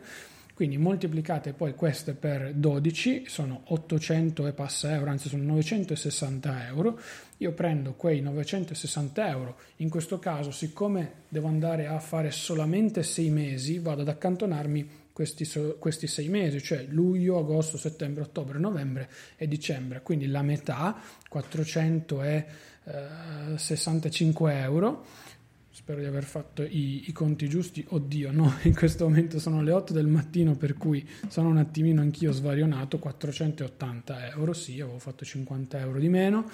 quindi 0.54 0.78
moltiplicate 0.78 1.54
poi 1.54 1.74
queste 1.74 2.12
per 2.12 2.52
12, 2.54 3.24
sono 3.28 3.62
800 3.68 4.48
e 4.48 4.52
passa 4.52 4.94
euro, 4.94 5.10
anzi 5.10 5.30
sono 5.30 5.44
960 5.44 6.68
euro, 6.68 7.00
io 7.38 7.54
prendo 7.54 7.94
quei 7.94 8.20
960 8.20 9.30
euro, 9.30 9.56
in 9.78 9.88
questo 9.88 10.20
caso 10.20 10.52
siccome 10.52 11.14
devo 11.30 11.48
andare 11.48 11.88
a 11.88 11.98
fare 12.00 12.30
solamente 12.32 13.02
6 13.02 13.30
mesi, 13.30 13.80
vado 13.80 14.02
ad 14.02 14.10
accantonarmi 14.10 14.90
questi, 15.20 15.46
questi 15.80 16.08
sei 16.08 16.30
mesi, 16.30 16.64
cioè 16.64 16.86
luglio, 16.88 17.40
agosto, 17.40 17.78
settembre, 17.78 18.24
ottobre, 18.24 18.58
novembre 18.58 19.10
e 19.36 19.50
dicembre, 19.50 20.02
quindi 20.02 20.28
la 20.28 20.42
metà, 20.42 20.98
400 21.28 22.24
e 22.24 22.46
65 23.58 24.54
euro. 24.62 25.06
Spero 25.72 26.00
di 26.00 26.06
aver 26.06 26.24
fatto 26.24 26.64
i, 26.64 27.10
i, 27.10 27.12
conti 27.12 27.50
giusti. 27.50 27.86
Oddio, 27.90 28.32
no, 28.32 28.60
in 28.64 28.74
questo 28.74 29.04
momento 29.04 29.40
sono 29.40 29.62
le 29.62 29.74
8 29.74 29.92
del 29.92 30.08
mattino, 30.08 30.56
per 30.56 30.76
cui 30.76 31.06
sono 31.28 31.50
un 31.50 31.58
attimino 31.58 32.00
anch'io 32.00 32.32
svarionato. 32.32 32.98
480 32.98 34.30
euro, 34.30 34.54
sì, 34.54 34.80
avevo 34.80 35.00
fatto 35.00 35.26
50 35.26 35.80
euro 35.80 36.00
di 36.00 36.08
meno. 36.08 36.50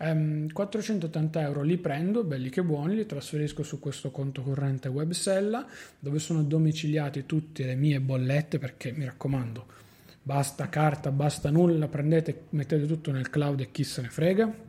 Um, 0.00 0.48
480 0.52 1.40
euro 1.40 1.62
li 1.62 1.76
prendo, 1.76 2.22
belli 2.22 2.50
che 2.50 2.62
buoni, 2.62 2.94
li 2.94 3.04
trasferisco 3.04 3.62
su 3.64 3.80
questo 3.80 4.10
conto 4.10 4.42
corrente 4.42 4.88
Websella, 4.88 5.66
dove 5.98 6.20
sono 6.20 6.42
domiciliate 6.42 7.26
tutte 7.26 7.64
le 7.64 7.74
mie 7.74 8.00
bollette, 8.00 8.58
perché 8.58 8.92
mi 8.92 9.04
raccomando, 9.04 9.66
basta 10.22 10.68
carta, 10.68 11.10
basta 11.10 11.50
nulla, 11.50 11.88
prendete, 11.88 12.42
mettete 12.50 12.86
tutto 12.86 13.10
nel 13.10 13.28
cloud 13.28 13.60
e 13.60 13.70
chi 13.72 13.82
se 13.82 14.02
ne 14.02 14.08
frega 14.08 14.66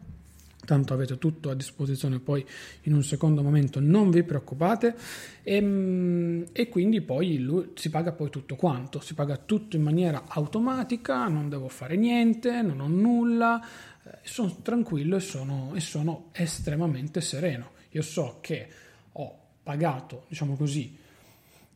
tanto 0.65 0.93
avete 0.93 1.17
tutto 1.17 1.49
a 1.49 1.55
disposizione 1.55 2.19
poi 2.19 2.45
in 2.83 2.93
un 2.93 3.03
secondo 3.03 3.41
momento, 3.41 3.79
non 3.79 4.11
vi 4.11 4.23
preoccupate 4.23 4.95
e, 5.41 5.55
ehm, 5.55 6.45
e, 6.51 6.69
quindi 6.69 7.01
poi 7.01 7.39
lui, 7.39 7.71
si 7.75 7.89
paga 7.89 8.11
poi 8.11 8.29
tutto 8.29 8.55
quanto, 8.55 8.99
si 8.99 9.13
paga 9.13 9.37
tutto 9.37 9.75
in 9.75 9.81
maniera 9.81 10.25
automatica, 10.27 11.27
non 11.27 11.49
devo 11.49 11.69
fare 11.69 11.95
niente, 11.95 12.61
non 12.61 12.81
ho 12.81 12.87
nulla, 12.87 13.61
eh, 14.03 14.17
sono 14.23 14.57
tranquillo 14.61 15.15
e 15.15 15.21
sono, 15.21 15.71
e 15.75 15.79
sono 15.79 16.29
estremamente 16.33 17.21
sereno. 17.21 17.71
Io 17.91 18.01
so 18.01 18.37
che 18.41 18.67
ho 19.13 19.37
pagato, 19.63 20.25
diciamo 20.27 20.55
così, 20.55 20.95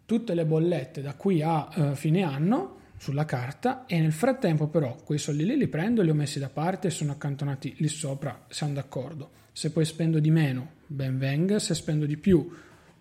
tutte 0.05 0.33
le 0.33 0.45
bollette 0.45 1.01
da 1.01 1.15
qui 1.15 1.41
a 1.41 1.67
uh, 1.73 1.95
fine 1.95 2.23
anno, 2.23 2.81
sulla 3.03 3.25
carta 3.25 3.85
e 3.85 3.99
nel 3.99 4.13
frattempo 4.13 4.67
però 4.67 4.95
quei 5.03 5.19
soldi 5.19 5.43
lì 5.43 5.57
li 5.57 5.67
prendo, 5.67 6.01
li 6.01 6.09
ho 6.09 6.13
messi 6.13 6.39
da 6.39 6.47
parte 6.47 6.87
e 6.87 6.89
sono 6.89 7.11
accantonati 7.11 7.75
lì 7.79 7.89
sopra, 7.89 8.45
siamo 8.47 8.71
d'accordo. 8.71 9.29
Se 9.51 9.71
poi 9.71 9.83
spendo 9.83 10.19
di 10.19 10.31
meno, 10.31 10.75
ben 10.87 11.17
venga, 11.17 11.59
se 11.59 11.73
spendo 11.73 12.05
di 12.05 12.15
più, 12.15 12.49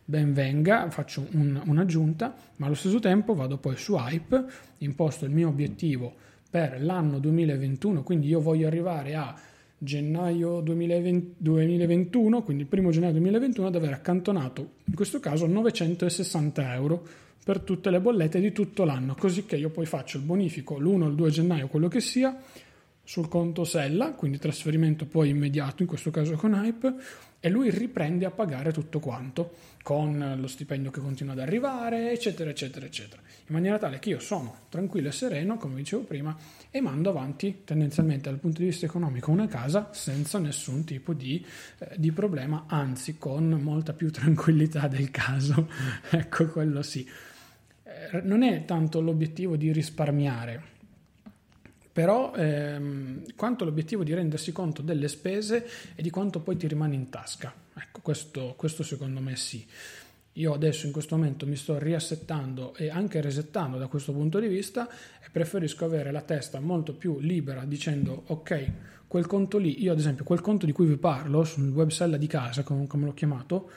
ben 0.04 0.32
venga, 0.32 0.90
faccio 0.90 1.28
un, 1.34 1.62
un'aggiunta, 1.64 2.34
ma 2.56 2.66
allo 2.66 2.74
stesso 2.74 2.98
tempo 2.98 3.34
vado 3.34 3.58
poi 3.58 3.76
su 3.76 3.94
Hype, 3.94 4.44
imposto 4.78 5.24
il 5.24 5.30
mio 5.30 5.46
obiettivo 5.46 6.12
per 6.50 6.82
l'anno 6.82 7.20
2021, 7.20 8.02
quindi 8.02 8.26
io 8.26 8.40
voglio 8.40 8.66
arrivare 8.66 9.14
a 9.14 9.32
gennaio 9.84 10.60
2020, 10.60 11.34
2021, 11.38 12.42
quindi 12.42 12.62
il 12.62 12.68
primo 12.68 12.90
gennaio 12.90 13.12
2021, 13.12 13.66
ad 13.66 13.74
aver 13.74 13.92
accantonato, 13.92 14.74
in 14.84 14.94
questo 14.94 15.18
caso, 15.18 15.46
960 15.46 16.74
euro 16.74 17.06
per 17.44 17.60
tutte 17.60 17.90
le 17.90 18.00
bollette 18.00 18.38
di 18.38 18.52
tutto 18.52 18.84
l'anno, 18.84 19.16
così 19.18 19.44
che 19.44 19.56
io 19.56 19.70
poi 19.70 19.84
faccio 19.86 20.18
il 20.18 20.22
bonifico 20.22 20.78
l'1 20.78 21.02
o 21.02 21.08
il 21.08 21.14
2 21.16 21.30
gennaio, 21.30 21.66
quello 21.66 21.88
che 21.88 22.00
sia, 22.00 22.40
sul 23.02 23.26
conto 23.26 23.64
Sella, 23.64 24.12
quindi 24.12 24.38
trasferimento 24.38 25.06
poi 25.06 25.30
immediato, 25.30 25.82
in 25.82 25.88
questo 25.88 26.10
caso 26.10 26.36
con 26.36 26.52
Hype, 26.52 26.94
e 27.44 27.48
lui 27.48 27.70
riprende 27.70 28.24
a 28.24 28.30
pagare 28.30 28.70
tutto 28.70 29.00
quanto, 29.00 29.54
con 29.82 30.36
lo 30.38 30.46
stipendio 30.46 30.92
che 30.92 31.00
continua 31.00 31.32
ad 31.32 31.40
arrivare, 31.40 32.12
eccetera, 32.12 32.48
eccetera, 32.48 32.86
eccetera, 32.86 33.20
in 33.20 33.52
maniera 33.52 33.78
tale 33.78 33.98
che 33.98 34.10
io 34.10 34.20
sono 34.20 34.58
tranquillo 34.68 35.08
e 35.08 35.12
sereno, 35.12 35.56
come 35.56 35.74
dicevo 35.74 36.04
prima, 36.04 36.36
e 36.70 36.80
mando 36.80 37.10
avanti 37.10 37.62
tendenzialmente 37.64 38.30
dal 38.30 38.38
punto 38.38 38.60
di 38.60 38.66
vista 38.66 38.86
economico 38.86 39.32
una 39.32 39.48
casa 39.48 39.88
senza 39.90 40.38
nessun 40.38 40.84
tipo 40.84 41.14
di, 41.14 41.44
eh, 41.78 41.96
di 41.96 42.12
problema, 42.12 42.66
anzi 42.68 43.18
con 43.18 43.48
molta 43.60 43.92
più 43.92 44.12
tranquillità 44.14 44.86
del 44.86 45.10
caso, 45.10 45.68
ecco 46.10 46.46
quello 46.46 46.80
sì. 46.82 47.04
Eh, 47.82 48.20
non 48.22 48.44
è 48.44 48.64
tanto 48.64 49.00
l'obiettivo 49.00 49.56
di 49.56 49.72
risparmiare, 49.72 50.62
però 51.92 52.34
ehm, 52.34 53.34
quanto 53.36 53.64
l'obiettivo 53.64 54.02
di 54.02 54.14
rendersi 54.14 54.50
conto 54.50 54.80
delle 54.82 55.08
spese 55.08 55.66
e 55.94 56.02
di 56.02 56.10
quanto 56.10 56.40
poi 56.40 56.56
ti 56.56 56.66
rimane 56.66 56.94
in 56.94 57.10
tasca. 57.10 57.52
Ecco, 57.74 58.00
questo, 58.00 58.54
questo 58.56 58.82
secondo 58.82 59.20
me 59.20 59.36
sì. 59.36 59.64
Io 60.36 60.54
adesso 60.54 60.86
in 60.86 60.92
questo 60.92 61.14
momento 61.16 61.46
mi 61.46 61.56
sto 61.56 61.78
riassettando 61.78 62.74
e 62.74 62.88
anche 62.88 63.20
resettando 63.20 63.76
da 63.76 63.86
questo 63.86 64.12
punto 64.12 64.40
di 64.40 64.48
vista 64.48 64.88
e 64.88 65.28
preferisco 65.30 65.84
avere 65.84 66.10
la 66.10 66.22
testa 66.22 66.58
molto 66.58 66.94
più 66.94 67.18
libera 67.20 67.64
dicendo 67.66 68.22
ok, 68.28 68.70
quel 69.06 69.26
conto 69.26 69.58
lì, 69.58 69.82
io 69.82 69.92
ad 69.92 69.98
esempio 69.98 70.24
quel 70.24 70.40
conto 70.40 70.64
di 70.64 70.72
cui 70.72 70.86
vi 70.86 70.96
parlo 70.96 71.44
sul 71.44 71.68
web 71.68 71.90
sella 71.90 72.16
di 72.16 72.26
casa, 72.26 72.62
come 72.62 72.86
l'ho 72.88 73.12
chiamato, 73.12 73.68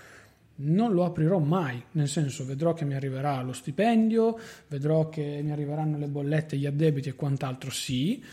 non 0.57 0.93
lo 0.93 1.03
aprirò 1.03 1.39
mai, 1.39 1.83
nel 1.91 2.07
senso 2.07 2.45
vedrò 2.45 2.73
che 2.73 2.85
mi 2.85 2.95
arriverà 2.95 3.41
lo 3.41 3.53
stipendio, 3.53 4.37
vedrò 4.67 5.09
che 5.09 5.41
mi 5.43 5.51
arriveranno 5.51 5.97
le 5.97 6.07
bollette, 6.07 6.57
gli 6.57 6.65
addebiti 6.65 7.09
e 7.09 7.15
quant'altro, 7.15 7.69
sì, 7.71 8.23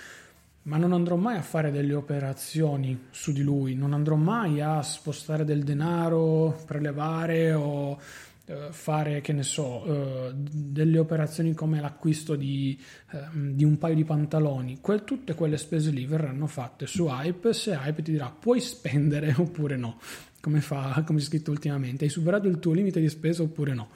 ma 0.64 0.76
non 0.76 0.92
andrò 0.92 1.16
mai 1.16 1.36
a 1.36 1.42
fare 1.42 1.72
delle 1.72 1.94
operazioni 1.94 3.06
su 3.10 3.32
di 3.32 3.42
lui, 3.42 3.74
non 3.74 3.92
andrò 3.92 4.14
mai 4.14 4.60
a 4.60 4.80
spostare 4.82 5.44
del 5.44 5.64
denaro, 5.64 6.56
prelevare 6.64 7.52
o 7.52 7.98
eh, 8.44 8.68
fare, 8.70 9.20
che 9.20 9.32
ne 9.32 9.42
so, 9.42 9.84
eh, 9.84 10.32
delle 10.34 10.98
operazioni 10.98 11.54
come 11.54 11.80
l'acquisto 11.80 12.36
di, 12.36 12.78
eh, 13.10 13.18
di 13.32 13.64
un 13.64 13.78
paio 13.78 13.96
di 13.96 14.04
pantaloni. 14.04 14.78
Que- 14.80 15.02
tutte 15.02 15.34
quelle 15.34 15.56
spese 15.56 15.90
lì 15.90 16.06
verranno 16.06 16.46
fatte 16.46 16.86
su 16.86 17.06
Hype 17.06 17.52
se 17.52 17.72
Hype 17.72 18.02
ti 18.02 18.12
dirà 18.12 18.30
puoi 18.30 18.60
spendere 18.60 19.34
oppure 19.38 19.76
no 19.76 19.98
come, 20.42 20.60
fa, 20.60 21.04
come 21.06 21.20
c'è 21.20 21.24
scritto 21.24 21.52
ultimamente, 21.52 22.04
hai 22.04 22.10
superato 22.10 22.48
il 22.48 22.58
tuo 22.58 22.72
limite 22.72 23.00
di 23.00 23.08
spesa 23.08 23.42
oppure 23.42 23.74
no. 23.74 23.88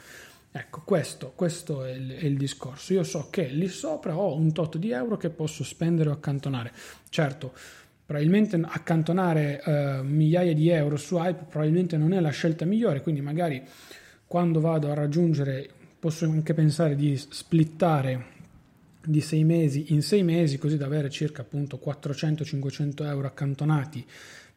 Ecco, 0.53 0.81
questo, 0.85 1.33
questo 1.35 1.85
è, 1.85 1.91
il, 1.91 2.13
è, 2.13 2.25
il, 2.25 2.37
discorso. 2.39 2.95
Io 2.95 3.03
so 3.03 3.27
che 3.29 3.49
lì 3.49 3.69
sopra 3.69 4.17
ho 4.17 4.35
un 4.37 4.53
tot 4.53 4.79
di 4.79 4.91
euro 4.91 5.17
che 5.17 5.29
posso 5.29 5.65
spendere 5.65 6.09
o 6.09 6.13
accantonare. 6.13 6.73
Certo, 7.11 7.53
probabilmente 8.07 8.59
accantonare 8.65 9.61
eh, 9.61 10.03
migliaia 10.03 10.55
di 10.55 10.69
euro 10.71 10.97
su 10.97 11.17
Hype 11.17 11.47
probabilmente 11.51 11.97
non 11.97 12.13
è 12.13 12.21
la 12.21 12.31
scelta 12.31 12.65
migliore, 12.65 13.03
quindi 13.03 13.21
magari 13.21 13.63
quando 14.27 14.61
vado 14.61 14.91
a 14.91 14.95
raggiungere 14.95 15.69
posso 15.99 16.25
anche 16.25 16.55
pensare 16.55 16.95
di 16.95 17.17
splittare 17.17 18.35
di 19.05 19.21
sei 19.21 19.45
mesi 19.45 19.93
in 19.93 20.03
sei 20.03 20.23
mesi 20.23 20.59
così 20.59 20.77
da 20.77 20.87
avere 20.87 21.11
circa 21.11 21.43
appunto 21.43 21.81
400-500 21.85 23.05
euro 23.07 23.27
accantonati 23.27 24.05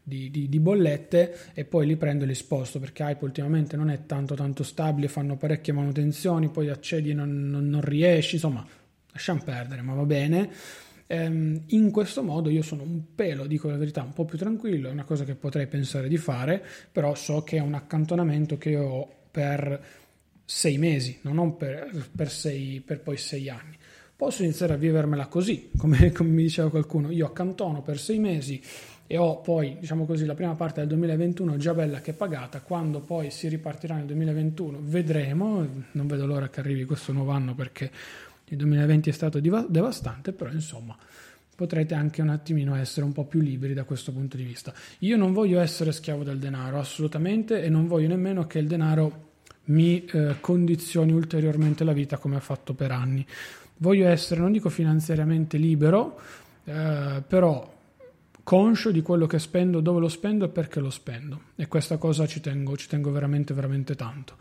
di, 0.01 0.31
di, 0.31 0.49
di, 0.49 0.59
bollette 0.59 1.51
e 1.53 1.65
poi 1.65 1.85
li 1.85 1.95
prendo 1.95 2.23
e 2.23 2.27
li 2.27 2.35
sposto 2.35 2.79
perché 2.79 3.03
Hype 3.03 3.23
ultimamente 3.23 3.75
non 3.77 3.89
è 3.89 4.05
tanto 4.05 4.35
tanto 4.35 4.63
stabile, 4.63 5.07
fanno 5.07 5.37
parecchie 5.37 5.73
manutenzioni, 5.73 6.49
poi 6.49 6.69
accedi 6.69 7.11
e 7.11 7.13
non, 7.13 7.49
non, 7.49 7.67
non 7.67 7.81
riesci, 7.81 8.35
insomma 8.35 8.65
lasciamo 9.11 9.41
perdere, 9.43 9.81
ma 9.81 9.93
va 9.93 10.05
bene. 10.05 10.49
Ehm, 11.07 11.63
in 11.67 11.89
questo 11.89 12.21
modo 12.21 12.49
io 12.49 12.61
sono 12.61 12.83
un 12.83 13.15
pelo, 13.15 13.47
dico 13.47 13.69
la 13.69 13.77
verità, 13.77 14.03
un 14.03 14.13
po' 14.13 14.25
più 14.25 14.37
tranquillo, 14.37 14.89
è 14.89 14.91
una 14.91 15.03
cosa 15.03 15.25
che 15.25 15.35
potrei 15.35 15.67
pensare 15.67 16.07
di 16.07 16.17
fare, 16.17 16.63
però 16.91 17.15
so 17.15 17.43
che 17.43 17.57
è 17.57 17.61
un 17.61 17.73
accantonamento 17.73 18.57
che 18.57 18.75
ho 18.75 19.07
per 19.31 19.83
sei 20.45 20.77
mesi, 20.77 21.19
non 21.21 21.57
per, 21.57 22.09
per, 22.15 22.29
sei, 22.29 22.81
per 22.85 23.01
poi 23.01 23.17
sei 23.17 23.49
anni. 23.49 23.77
Posso 24.15 24.43
iniziare 24.43 24.73
a 24.73 24.77
vivermela 24.77 25.27
così, 25.27 25.71
come, 25.77 26.11
come 26.11 26.29
mi 26.29 26.43
diceva 26.43 26.69
qualcuno, 26.69 27.09
io 27.09 27.25
accantono 27.25 27.81
per 27.81 27.99
sei 27.99 28.19
mesi, 28.19 28.61
e 29.11 29.17
ho 29.17 29.37
poi, 29.41 29.77
diciamo 29.79 30.05
così, 30.05 30.23
la 30.27 30.35
prima 30.35 30.53
parte 30.53 30.81
del 30.81 30.89
2021 30.89 31.57
già 31.57 31.73
bella 31.73 31.99
che 31.99 32.13
pagata, 32.13 32.61
quando 32.61 32.99
poi 32.99 33.31
si 33.31 33.47
ripartirà 33.47 33.95
nel 33.95 34.05
2021 34.05 34.81
vedremo, 34.83 35.67
non 35.93 36.05
vedo 36.05 36.27
l'ora 36.27 36.47
che 36.49 36.59
arrivi 36.59 36.85
questo 36.85 37.11
nuovo 37.11 37.31
anno 37.31 37.55
perché 37.55 37.89
il 38.45 38.57
2020 38.57 39.09
è 39.09 39.11
stato 39.11 39.39
devastante, 39.39 40.31
però 40.31 40.51
insomma 40.51 40.95
potrete 41.55 41.95
anche 41.95 42.21
un 42.21 42.29
attimino 42.29 42.75
essere 42.75 43.03
un 43.03 43.11
po' 43.11 43.25
più 43.25 43.39
liberi 43.39 43.73
da 43.73 43.83
questo 43.83 44.11
punto 44.11 44.37
di 44.37 44.43
vista. 44.43 44.71
Io 44.99 45.17
non 45.17 45.33
voglio 45.33 45.59
essere 45.59 45.91
schiavo 45.91 46.23
del 46.23 46.37
denaro, 46.37 46.77
assolutamente, 46.77 47.63
e 47.63 47.69
non 47.69 47.87
voglio 47.87 48.09
nemmeno 48.09 48.45
che 48.45 48.59
il 48.59 48.67
denaro 48.67 49.29
mi 49.65 50.05
eh, 50.05 50.35
condizioni 50.39 51.13
ulteriormente 51.13 51.83
la 51.83 51.93
vita 51.93 52.17
come 52.19 52.35
ha 52.35 52.41
fatto 52.41 52.75
per 52.75 52.91
anni. 52.91 53.25
Voglio 53.77 54.07
essere, 54.07 54.39
non 54.39 54.51
dico 54.51 54.69
finanziariamente 54.69 55.57
libero, 55.57 56.19
eh, 56.65 57.23
però 57.27 57.77
conscio 58.43 58.91
di 58.91 59.01
quello 59.01 59.27
che 59.27 59.39
spendo, 59.39 59.79
dove 59.79 59.99
lo 59.99 60.07
spendo 60.07 60.45
e 60.45 60.49
perché 60.49 60.79
lo 60.79 60.89
spendo. 60.89 61.41
E 61.55 61.67
questa 61.67 61.97
cosa 61.97 62.25
ci 62.25 62.39
tengo, 62.39 62.75
ci 62.77 62.87
tengo 62.87 63.11
veramente, 63.11 63.53
veramente 63.53 63.95
tanto. 63.95 64.35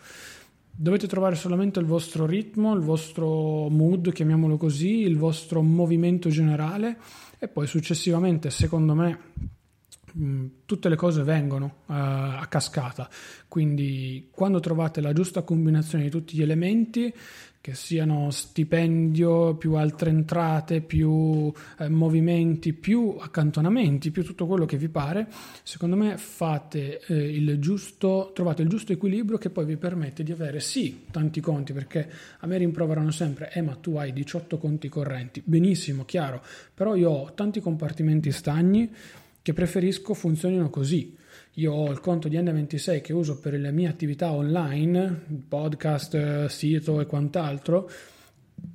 Dovete 0.71 1.09
trovare 1.09 1.35
solamente 1.35 1.81
il 1.81 1.87
vostro 1.87 2.25
ritmo, 2.25 2.73
il 2.75 2.81
vostro 2.81 3.69
mood, 3.69 4.13
chiamiamolo 4.13 4.57
così, 4.57 5.01
il 5.01 5.17
vostro 5.17 5.61
movimento 5.61 6.29
generale 6.29 6.99
e 7.39 7.49
poi 7.49 7.67
successivamente, 7.67 8.51
secondo 8.51 8.95
me, 8.95 9.19
tutte 10.65 10.89
le 10.89 10.97
cose 10.97 11.23
vengono 11.23 11.77
uh, 11.87 11.93
a 11.93 12.47
cascata. 12.49 13.09
Quindi 13.47 14.29
quando 14.31 14.61
trovate 14.61 15.01
la 15.01 15.13
giusta 15.13 15.43
combinazione 15.43 16.05
di 16.05 16.11
tutti 16.11 16.37
gli 16.37 16.43
elementi, 16.43 17.13
che 17.61 17.75
siano 17.75 18.31
stipendio, 18.31 19.57
più 19.57 19.75
altre 19.75 20.11
entrate, 20.11 20.81
più 20.81 21.53
eh, 21.79 21.89
movimenti, 21.89 22.73
più 22.73 23.17
accantonamenti, 23.19 24.11
più 24.11 24.25
tutto 24.25 24.47
quello 24.47 24.65
che 24.65 24.79
vi 24.79 24.89
pare, 24.89 25.27
secondo 25.65 25.97
me 25.97 26.17
fate 26.17 27.01
eh, 27.07 27.15
il 27.15 27.59
giusto, 27.59 28.31
trovate 28.35 28.63
il 28.63 28.69
giusto 28.69 28.93
equilibrio 28.93 29.39
che 29.39 29.51
poi 29.51 29.65
vi 29.65 29.77
permette 29.77 30.23
di 30.23 30.33
avere 30.33 30.61
sì 30.61 31.05
tanti 31.11 31.41
conti, 31.41 31.73
perché 31.73 32.11
a 32.39 32.47
me 32.47 32.57
rimproverano 32.59 33.11
sempre, 33.11 33.51
eh 33.53 33.61
ma 33.61 33.75
tu 33.75 33.97
hai 33.97 34.13
18 34.13 34.57
conti 34.57 34.89
correnti, 34.89 35.43
benissimo, 35.45 36.05
chiaro, 36.05 36.43
però 36.73 36.95
io 36.95 37.11
ho 37.11 37.35
tanti 37.35 37.61
compartimenti 37.61 38.31
stagni 38.31 38.91
che 39.49 39.55
preferisco 39.55 40.13
funzionino 40.13 40.69
così 40.69 41.17
io 41.55 41.73
ho 41.73 41.91
il 41.91 42.01
conto 42.01 42.29
di 42.29 42.37
N26 42.37 43.01
che 43.01 43.15
uso 43.15 43.41
per 43.41 43.55
le 43.55 43.73
mie 43.73 43.89
attività 43.89 44.31
online, 44.31 45.25
podcast, 45.49 46.47
sito 46.47 47.01
e 47.01 47.07
quant'altro, 47.07 47.91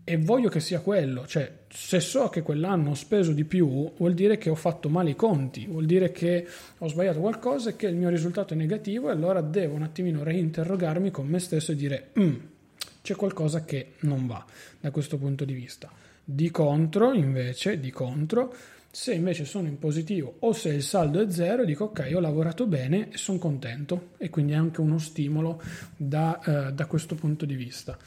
e 0.04 0.18
voglio 0.18 0.50
che 0.50 0.60
sia 0.60 0.82
quello. 0.82 1.26
Cioè, 1.26 1.60
se 1.70 2.02
so 2.02 2.28
che 2.28 2.42
quell'anno 2.42 2.90
ho 2.90 2.94
speso 2.96 3.32
di 3.32 3.46
più, 3.46 3.94
vuol 3.96 4.14
dire 4.14 4.38
che 4.38 4.50
ho 4.50 4.56
fatto 4.56 4.90
male 4.90 5.12
i 5.12 5.16
conti, 5.16 5.66
vuol 5.66 5.86
dire 5.86 6.12
che 6.12 6.46
ho 6.80 6.88
sbagliato 6.90 7.22
qualcosa 7.22 7.70
e 7.70 7.76
che 7.78 7.88
il 7.88 7.96
mio 7.96 8.10
risultato 8.10 8.54
è 8.54 8.58
negativo, 8.58 9.08
e 9.08 9.12
allora 9.12 9.40
devo 9.40 9.76
un 9.76 9.84
attimino 9.84 10.24
reinterrogarmi 10.24 11.10
con 11.10 11.28
me 11.28 11.40
stesso 11.40 11.72
e 11.72 11.76
dire: 11.76 12.10
mm, 12.20 12.36
c'è 13.02 13.16
qualcosa 13.16 13.64
che 13.64 13.94
non 14.00 14.28
va 14.28 14.44
da 14.82 14.92
questo 14.92 15.18
punto 15.18 15.46
di 15.46 15.54
vista. 15.54 15.90
Di 16.26 16.52
contro, 16.52 17.14
invece, 17.14 17.80
di 17.80 17.92
contro, 17.92 18.54
se 18.96 19.12
invece 19.12 19.44
sono 19.44 19.68
in 19.68 19.80
positivo 19.80 20.36
o 20.42 20.54
se 20.54 20.70
il 20.70 20.84
saldo 20.84 21.20
è 21.20 21.28
zero, 21.32 21.66
dico 21.66 21.86
ok, 21.86 22.12
ho 22.14 22.20
lavorato 22.20 22.68
bene 22.68 23.10
e 23.12 23.18
sono 23.18 23.40
contento 23.40 24.10
e 24.20 24.30
quindi 24.30 24.52
è 24.52 24.56
anche 24.56 24.82
uno 24.82 25.00
stimolo 25.00 25.60
da, 25.98 26.40
eh, 26.68 26.74
da 26.74 26.86
questo 26.86 27.16
punto 27.16 27.48
di 27.48 27.56
vista. 27.56 27.98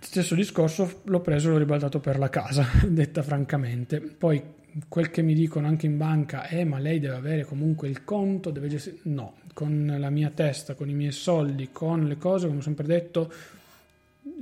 Stesso 0.00 0.34
discorso 0.34 1.02
l'ho 1.04 1.20
preso 1.20 1.46
e 1.46 1.52
l'ho 1.52 1.58
ribaltato 1.58 2.00
per 2.00 2.18
la 2.18 2.28
casa, 2.28 2.66
detta 2.88 3.22
francamente. 3.22 4.00
Poi 4.00 4.42
quel 4.88 5.10
che 5.10 5.22
mi 5.22 5.34
dicono 5.34 5.68
anche 5.68 5.86
in 5.86 5.96
banca 5.96 6.48
è 6.48 6.64
ma 6.64 6.80
lei 6.80 6.98
deve 6.98 7.14
avere 7.14 7.44
comunque 7.44 7.88
il 7.88 8.02
conto, 8.02 8.50
deve 8.50 8.66
gestire... 8.66 8.98
No, 9.02 9.36
con 9.52 9.94
la 9.96 10.10
mia 10.10 10.30
testa, 10.30 10.74
con 10.74 10.88
i 10.88 10.94
miei 10.94 11.12
soldi, 11.12 11.70
con 11.70 12.08
le 12.08 12.16
cose, 12.16 12.48
come 12.48 12.58
ho 12.58 12.62
sempre 12.62 12.86
detto, 12.86 13.32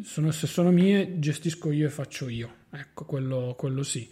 sono, 0.02 0.30
se 0.30 0.46
sono 0.46 0.70
mie, 0.70 1.18
gestisco 1.18 1.70
io 1.70 1.86
e 1.88 1.90
faccio 1.90 2.30
io. 2.30 2.64
Ecco, 2.70 3.04
quello, 3.04 3.54
quello 3.54 3.82
sì. 3.82 4.10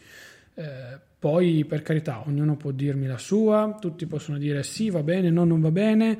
Eh, 0.54 0.98
poi, 1.18 1.64
per 1.64 1.82
carità, 1.82 2.22
ognuno 2.26 2.56
può 2.56 2.70
dirmi 2.70 3.06
la 3.06 3.18
sua, 3.18 3.76
tutti 3.80 4.06
possono 4.06 4.38
dire 4.38 4.62
sì, 4.62 4.90
va 4.90 5.02
bene, 5.02 5.30
no, 5.30 5.44
non 5.44 5.60
va 5.60 5.70
bene. 5.70 6.18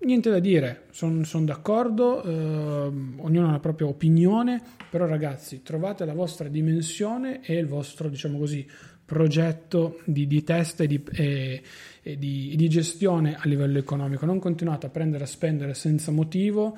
Niente 0.00 0.30
da 0.30 0.40
dire, 0.40 0.86
sono 0.90 1.22
son 1.24 1.44
d'accordo, 1.44 2.22
eh, 2.22 2.30
ognuno 2.30 3.48
ha 3.48 3.52
la 3.52 3.60
propria 3.60 3.86
opinione, 3.86 4.60
però 4.90 5.06
ragazzi, 5.06 5.62
trovate 5.62 6.04
la 6.04 6.12
vostra 6.12 6.48
dimensione 6.48 7.40
e 7.42 7.56
il 7.56 7.66
vostro, 7.66 8.08
diciamo 8.08 8.36
così, 8.36 8.68
progetto 9.04 10.00
di, 10.04 10.26
di 10.26 10.42
testa 10.42 10.84
e 10.84 10.86
di, 10.86 11.02
e, 11.12 11.62
e 12.02 12.18
di, 12.18 12.54
di 12.56 12.68
gestione 12.68 13.36
a 13.36 13.42
livello 13.44 13.78
economico. 13.78 14.26
Non 14.26 14.38
continuate 14.38 14.86
a 14.86 14.90
prendere 14.90 15.24
a 15.24 15.26
spendere 15.26 15.74
senza 15.74 16.10
motivo 16.10 16.76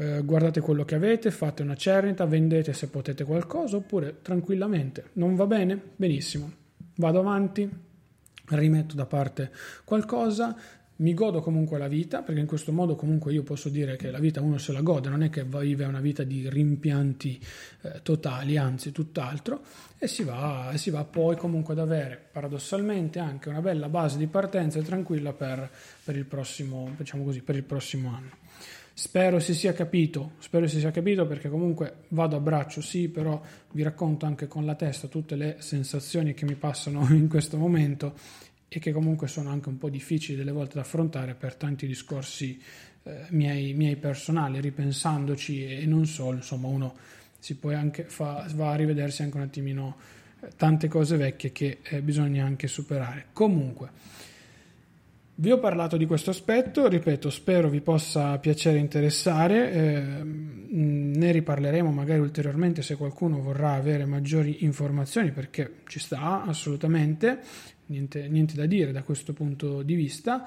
eh, 0.00 0.22
guardate 0.22 0.62
quello 0.62 0.86
che 0.86 0.94
avete, 0.94 1.30
fate 1.30 1.62
una 1.62 1.76
cernita, 1.76 2.24
vendete 2.24 2.72
se 2.72 2.88
potete 2.88 3.24
qualcosa 3.24 3.76
oppure 3.76 4.20
tranquillamente. 4.22 5.10
Non 5.14 5.34
va 5.34 5.46
bene, 5.46 5.78
benissimo, 5.94 6.50
vado 6.96 7.20
avanti, 7.20 7.68
rimetto 8.46 8.94
da 8.94 9.04
parte 9.04 9.50
qualcosa, 9.84 10.56
mi 10.96 11.12
godo 11.12 11.42
comunque 11.42 11.76
la 11.76 11.86
vita, 11.86 12.22
perché 12.22 12.40
in 12.40 12.46
questo 12.46 12.72
modo 12.72 12.96
comunque 12.96 13.34
io 13.34 13.42
posso 13.42 13.68
dire 13.68 13.96
che 13.96 14.10
la 14.10 14.18
vita 14.18 14.40
uno 14.40 14.56
se 14.56 14.72
la 14.72 14.80
gode, 14.80 15.10
non 15.10 15.22
è 15.22 15.28
che 15.28 15.44
vive 15.44 15.84
una 15.84 16.00
vita 16.00 16.22
di 16.22 16.48
rimpianti 16.48 17.38
eh, 17.82 18.00
totali, 18.02 18.56
anzi 18.56 18.92
tutt'altro, 18.92 19.62
e 19.98 20.06
si, 20.06 20.24
va, 20.24 20.70
e 20.72 20.78
si 20.78 20.88
va 20.88 21.04
poi 21.04 21.36
comunque 21.36 21.74
ad 21.74 21.80
avere 21.80 22.18
paradossalmente 22.32 23.18
anche 23.18 23.50
una 23.50 23.60
bella 23.60 23.90
base 23.90 24.16
di 24.16 24.26
partenza 24.26 24.80
tranquilla 24.80 25.34
per, 25.34 25.70
per, 26.02 26.16
il 26.16 26.24
prossimo, 26.24 26.94
diciamo 26.96 27.24
così, 27.24 27.42
per 27.42 27.56
il 27.56 27.64
prossimo 27.64 28.08
anno. 28.14 28.39
Spero 29.00 29.38
si 29.38 29.54
sia 29.54 29.72
capito, 29.72 30.32
spero 30.40 30.66
si 30.66 30.78
sia 30.78 30.90
capito 30.90 31.26
perché 31.26 31.48
comunque 31.48 32.02
vado 32.08 32.36
a 32.36 32.38
braccio, 32.38 32.82
sì, 32.82 33.08
però 33.08 33.40
vi 33.70 33.82
racconto 33.82 34.26
anche 34.26 34.46
con 34.46 34.66
la 34.66 34.74
testa 34.74 35.08
tutte 35.08 35.36
le 35.36 35.56
sensazioni 35.60 36.34
che 36.34 36.44
mi 36.44 36.54
passano 36.54 37.08
in 37.16 37.26
questo 37.26 37.56
momento 37.56 38.12
e 38.68 38.78
che 38.78 38.92
comunque 38.92 39.26
sono 39.26 39.48
anche 39.48 39.70
un 39.70 39.78
po' 39.78 39.88
difficili 39.88 40.36
delle 40.36 40.52
volte 40.52 40.74
da 40.74 40.82
affrontare 40.82 41.32
per 41.32 41.54
tanti 41.54 41.86
discorsi 41.86 42.60
eh, 43.04 43.24
miei, 43.30 43.72
miei, 43.72 43.96
personali, 43.96 44.60
ripensandoci 44.60 45.64
e 45.64 45.86
non 45.86 46.04
solo, 46.04 46.36
insomma 46.36 46.68
uno 46.68 46.94
si 47.38 47.56
poi 47.56 47.76
anche 47.76 48.04
fa, 48.04 48.46
va 48.54 48.72
a 48.72 48.76
rivedersi 48.76 49.22
anche 49.22 49.38
un 49.38 49.44
attimino 49.44 49.96
eh, 50.42 50.48
tante 50.58 50.88
cose 50.88 51.16
vecchie 51.16 51.52
che 51.52 51.78
eh, 51.84 52.02
bisogna 52.02 52.44
anche 52.44 52.66
superare. 52.66 53.28
Comunque, 53.32 53.88
vi 55.40 55.50
ho 55.50 55.58
parlato 55.58 55.96
di 55.96 56.04
questo 56.04 56.30
aspetto, 56.30 56.86
ripeto, 56.86 57.30
spero 57.30 57.70
vi 57.70 57.80
possa 57.80 58.36
piacere 58.38 58.76
e 58.76 58.80
interessare, 58.80 59.72
eh, 59.72 60.22
ne 60.22 61.32
riparleremo 61.32 61.90
magari 61.90 62.20
ulteriormente 62.20 62.82
se 62.82 62.94
qualcuno 62.94 63.40
vorrà 63.40 63.72
avere 63.72 64.04
maggiori 64.04 64.64
informazioni 64.64 65.32
perché 65.32 65.76
ci 65.86 65.98
sta 65.98 66.44
assolutamente, 66.44 67.40
niente, 67.86 68.28
niente 68.28 68.54
da 68.54 68.66
dire 68.66 68.92
da 68.92 69.02
questo 69.02 69.32
punto 69.32 69.80
di 69.80 69.94
vista. 69.94 70.46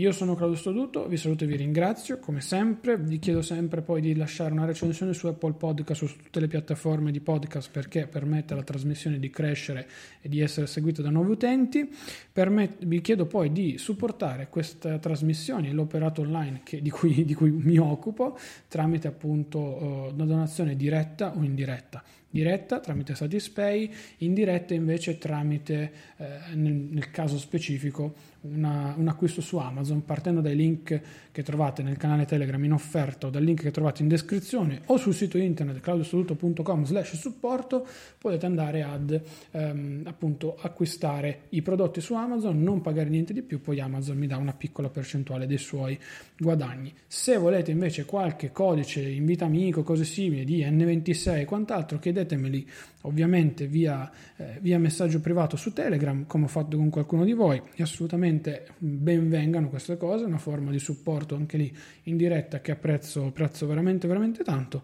Io 0.00 0.12
sono 0.12 0.34
Claudio 0.34 0.56
Stoduto, 0.56 1.06
vi 1.08 1.18
saluto 1.18 1.44
e 1.44 1.46
vi 1.46 1.56
ringrazio 1.56 2.18
come 2.20 2.40
sempre, 2.40 2.96
vi 2.96 3.18
chiedo 3.18 3.42
sempre 3.42 3.82
poi 3.82 4.00
di 4.00 4.16
lasciare 4.16 4.50
una 4.50 4.64
recensione 4.64 5.12
su 5.12 5.26
Apple 5.26 5.52
Podcast 5.52 6.04
o 6.04 6.06
su 6.06 6.16
tutte 6.16 6.40
le 6.40 6.46
piattaforme 6.46 7.10
di 7.10 7.20
podcast 7.20 7.70
perché 7.70 8.06
permette 8.06 8.54
alla 8.54 8.62
trasmissione 8.62 9.18
di 9.18 9.28
crescere 9.28 9.86
e 10.22 10.30
di 10.30 10.40
essere 10.40 10.66
seguita 10.66 11.02
da 11.02 11.10
nuovi 11.10 11.32
utenti. 11.32 11.94
Permet- 12.32 12.82
vi 12.86 13.02
chiedo 13.02 13.26
poi 13.26 13.52
di 13.52 13.76
supportare 13.76 14.48
questa 14.48 14.98
trasmissione 14.98 15.68
e 15.68 15.72
l'operato 15.72 16.22
online 16.22 16.62
che, 16.64 16.80
di, 16.80 16.88
cui, 16.88 17.22
di, 17.26 17.34
cui, 17.34 17.50
mi 17.50 17.76
occupo 17.76 18.38
tramite 18.68 19.06
appunto 19.06 19.58
uh, 19.58 20.14
una 20.14 20.24
donazione 20.24 20.76
diretta 20.76 21.36
o 21.36 21.42
indiretta 21.42 22.02
diretta 22.30 22.78
tramite 22.78 23.14
Satispay, 23.14 23.90
indiretta 24.18 24.72
invece 24.72 25.18
tramite, 25.18 25.92
eh, 26.16 26.54
nel, 26.54 26.72
nel, 26.72 27.10
caso 27.10 27.38
specifico, 27.38 28.14
una, 28.42 28.94
un 28.96 29.08
acquisto 29.08 29.40
su 29.40 29.58
Amazon 29.58 30.04
partendo 30.04 30.40
dai 30.40 30.56
link 30.56 31.00
che 31.32 31.42
trovate 31.42 31.82
nel 31.82 31.96
canale 31.96 32.24
Telegram 32.24 32.62
in 32.64 32.72
offerta 32.72 33.26
o 33.26 33.30
dal 33.30 33.42
link 33.42 33.62
che 33.62 33.70
trovate 33.70 34.02
in 34.02 34.08
descrizione 34.08 34.82
o 34.86 34.96
sul 34.96 35.14
sito 35.14 35.36
internet 35.38 35.80
claudiosoluto.com 35.80 36.84
slash 36.84 37.16
supporto 37.16 37.86
potete 38.18 38.46
andare 38.46 38.82
ad 38.82 39.20
ehm, 39.50 40.02
appunto 40.04 40.56
acquistare 40.60 41.42
i 41.50 41.62
prodotti 41.62 42.00
su 42.00 42.14
Amazon, 42.14 42.62
non 42.62 42.80
pagare 42.80 43.08
niente 43.08 43.32
di 43.32 43.42
più, 43.42 43.60
poi 43.60 43.80
Amazon 43.80 44.16
mi 44.16 44.26
dà 44.26 44.36
una 44.36 44.54
piccola 44.54 44.88
percentuale 44.88 45.46
dei 45.46 45.58
suoi 45.58 45.98
guadagni. 46.38 46.92
Se 47.06 47.36
volete 47.36 47.70
invece 47.70 48.04
qualche 48.04 48.52
codice, 48.52 49.00
invita 49.02 49.44
amico, 49.44 49.82
cose 49.82 50.04
simili 50.04 50.44
di 50.44 50.62
N26 50.62 51.40
e 51.40 51.44
quant'altro, 51.44 51.98
chiedetemeli 52.20 52.68
ovviamente 53.02 53.66
via, 53.66 54.10
eh, 54.36 54.58
via 54.60 54.78
messaggio 54.78 55.20
privato 55.20 55.56
su 55.56 55.72
Telegram, 55.72 56.26
come 56.26 56.44
ho 56.44 56.48
fatto 56.48 56.76
con 56.76 56.90
qualcuno 56.90 57.24
di 57.24 57.32
voi, 57.32 57.60
e 57.74 57.82
assolutamente 57.82 58.68
benvengano 58.78 59.68
queste 59.68 59.96
cose, 59.96 60.24
una 60.24 60.38
forma 60.38 60.70
di 60.70 60.78
supporto 60.78 61.34
anche 61.34 61.56
lì 61.56 61.74
in 62.04 62.16
diretta 62.16 62.60
che 62.60 62.72
apprezzo, 62.72 63.26
apprezzo 63.26 63.66
veramente, 63.66 64.06
veramente 64.06 64.44
tanto. 64.44 64.82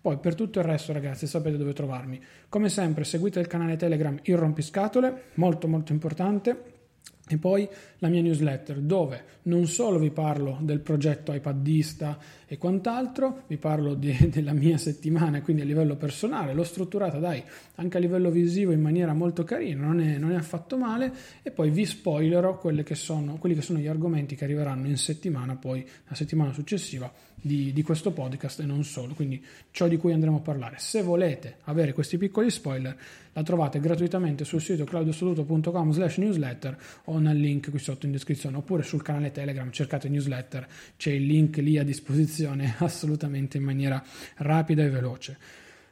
Poi 0.00 0.18
per 0.18 0.36
tutto 0.36 0.60
il 0.60 0.64
resto 0.64 0.92
ragazzi 0.92 1.26
sapete 1.26 1.56
dove 1.56 1.72
trovarmi. 1.72 2.22
Come 2.48 2.68
sempre 2.68 3.02
seguite 3.02 3.40
il 3.40 3.48
canale 3.48 3.76
Telegram 3.76 4.16
Il 4.22 4.36
Rompiscatole, 4.36 5.22
molto 5.34 5.66
molto 5.66 5.92
importante, 5.92 6.74
e 7.28 7.38
poi 7.38 7.68
la 7.98 8.08
mia 8.08 8.20
newsletter 8.20 8.80
dove 8.80 9.24
non 9.42 9.66
solo 9.66 9.98
vi 9.98 10.10
parlo 10.10 10.58
del 10.60 10.80
progetto 10.80 11.32
iPadista 11.32 12.18
e 12.46 12.58
quant'altro, 12.58 13.42
vi 13.46 13.56
parlo 13.56 13.94
di, 13.94 14.14
della 14.30 14.52
mia 14.52 14.78
settimana, 14.78 15.42
quindi 15.42 15.62
a 15.62 15.64
livello 15.64 15.96
personale, 15.96 16.52
l'ho 16.54 16.64
strutturata 16.64 17.18
dai 17.18 17.42
anche 17.76 17.96
a 17.96 18.00
livello 18.00 18.30
visivo 18.30 18.72
in 18.72 18.80
maniera 18.80 19.12
molto 19.12 19.44
carina, 19.44 19.84
non 19.84 20.00
è, 20.00 20.18
non 20.18 20.32
è 20.32 20.36
affatto 20.36 20.76
male 20.76 21.12
e 21.42 21.50
poi 21.50 21.70
vi 21.70 21.84
spoilerò 21.84 22.58
che 22.58 22.94
sono, 22.94 23.36
quelli 23.36 23.54
che 23.54 23.62
sono 23.62 23.78
gli 23.78 23.86
argomenti 23.86 24.34
che 24.34 24.44
arriveranno 24.44 24.86
in 24.86 24.96
settimana, 24.96 25.56
poi 25.56 25.86
la 26.08 26.14
settimana 26.14 26.52
successiva 26.52 27.12
di, 27.40 27.72
di, 27.72 27.82
questo 27.82 28.12
podcast 28.12 28.60
e 28.60 28.64
non 28.64 28.82
solo, 28.82 29.14
quindi 29.14 29.42
ciò 29.70 29.86
di 29.86 29.96
cui 29.96 30.12
andremo 30.12 30.38
a 30.38 30.40
parlare. 30.40 30.76
Se 30.78 31.02
volete 31.02 31.58
avere 31.64 31.92
questi 31.92 32.18
piccoli 32.18 32.50
spoiler, 32.50 32.96
la 33.32 33.42
trovate 33.42 33.78
gratuitamente 33.78 34.44
sul 34.44 34.60
sito 34.60 34.84
claudiosoluto.com 34.84 35.92
slash 35.92 36.16
newsletter 36.16 36.76
o 37.04 37.18
nel 37.18 37.38
link 37.38 37.70
qui 37.70 37.78
sotto 37.92 38.06
in 38.06 38.12
descrizione, 38.12 38.56
oppure 38.56 38.82
sul 38.82 39.02
canale 39.02 39.30
Telegram, 39.30 39.70
cercate 39.70 40.08
newsletter, 40.08 40.66
c'è 40.96 41.12
il 41.12 41.24
link 41.24 41.56
lì 41.58 41.78
a 41.78 41.84
disposizione 41.84 42.74
assolutamente 42.80 43.56
in 43.56 43.62
maniera 43.62 44.02
rapida 44.36 44.82
e 44.82 44.88
veloce. 44.88 45.38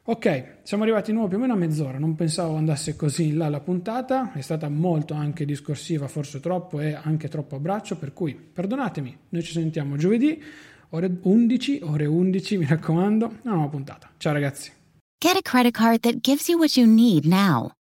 Ok, 0.07 0.57
siamo 0.65 0.83
arrivati 0.83 1.07
di 1.07 1.13
nuovo 1.13 1.29
più 1.29 1.39
o 1.39 1.41
meno 1.41 1.55
a 1.55 1.57
mezz'ora, 1.57 1.99
non 1.99 2.15
pensavo 2.15 2.57
andasse 2.57 2.95
così 2.95 3.29
in 3.29 3.39
là 3.39 3.49
la 3.49 3.61
puntata, 3.61 4.33
è 4.33 4.43
stata 4.43 4.69
molto 4.69 5.15
anche 5.15 5.47
discorsiva, 5.47 6.09
forse 6.09 6.41
troppo 6.41 6.81
e 6.81 6.93
anche 6.93 7.29
troppo 7.29 7.57
a 7.57 7.59
braccio, 7.59 7.97
per 7.97 8.13
cui 8.13 8.35
perdonatemi, 8.35 9.17
noi 9.31 9.43
ci 9.43 9.53
sentiamo 9.53 9.97
giovedì 9.97 10.43
ore 10.91 11.11
11, 11.23 11.81
ore 11.83 12.07
11, 12.07 12.59
mi 12.59 12.67
raccomando, 12.67 13.39
una 13.43 13.55
nuova 13.55 13.69
puntata. 13.69 14.11
Ciao 14.19 14.33
ragazzi. 14.33 14.73
Get 15.19 15.37
a 15.37 15.43
credit 15.43 15.73
card 15.73 16.01
that 16.01 16.21
gives 16.21 16.49
you 16.49 16.59
what 16.59 16.77
you 16.77 16.87
need 16.87 17.25
now. 17.25 17.73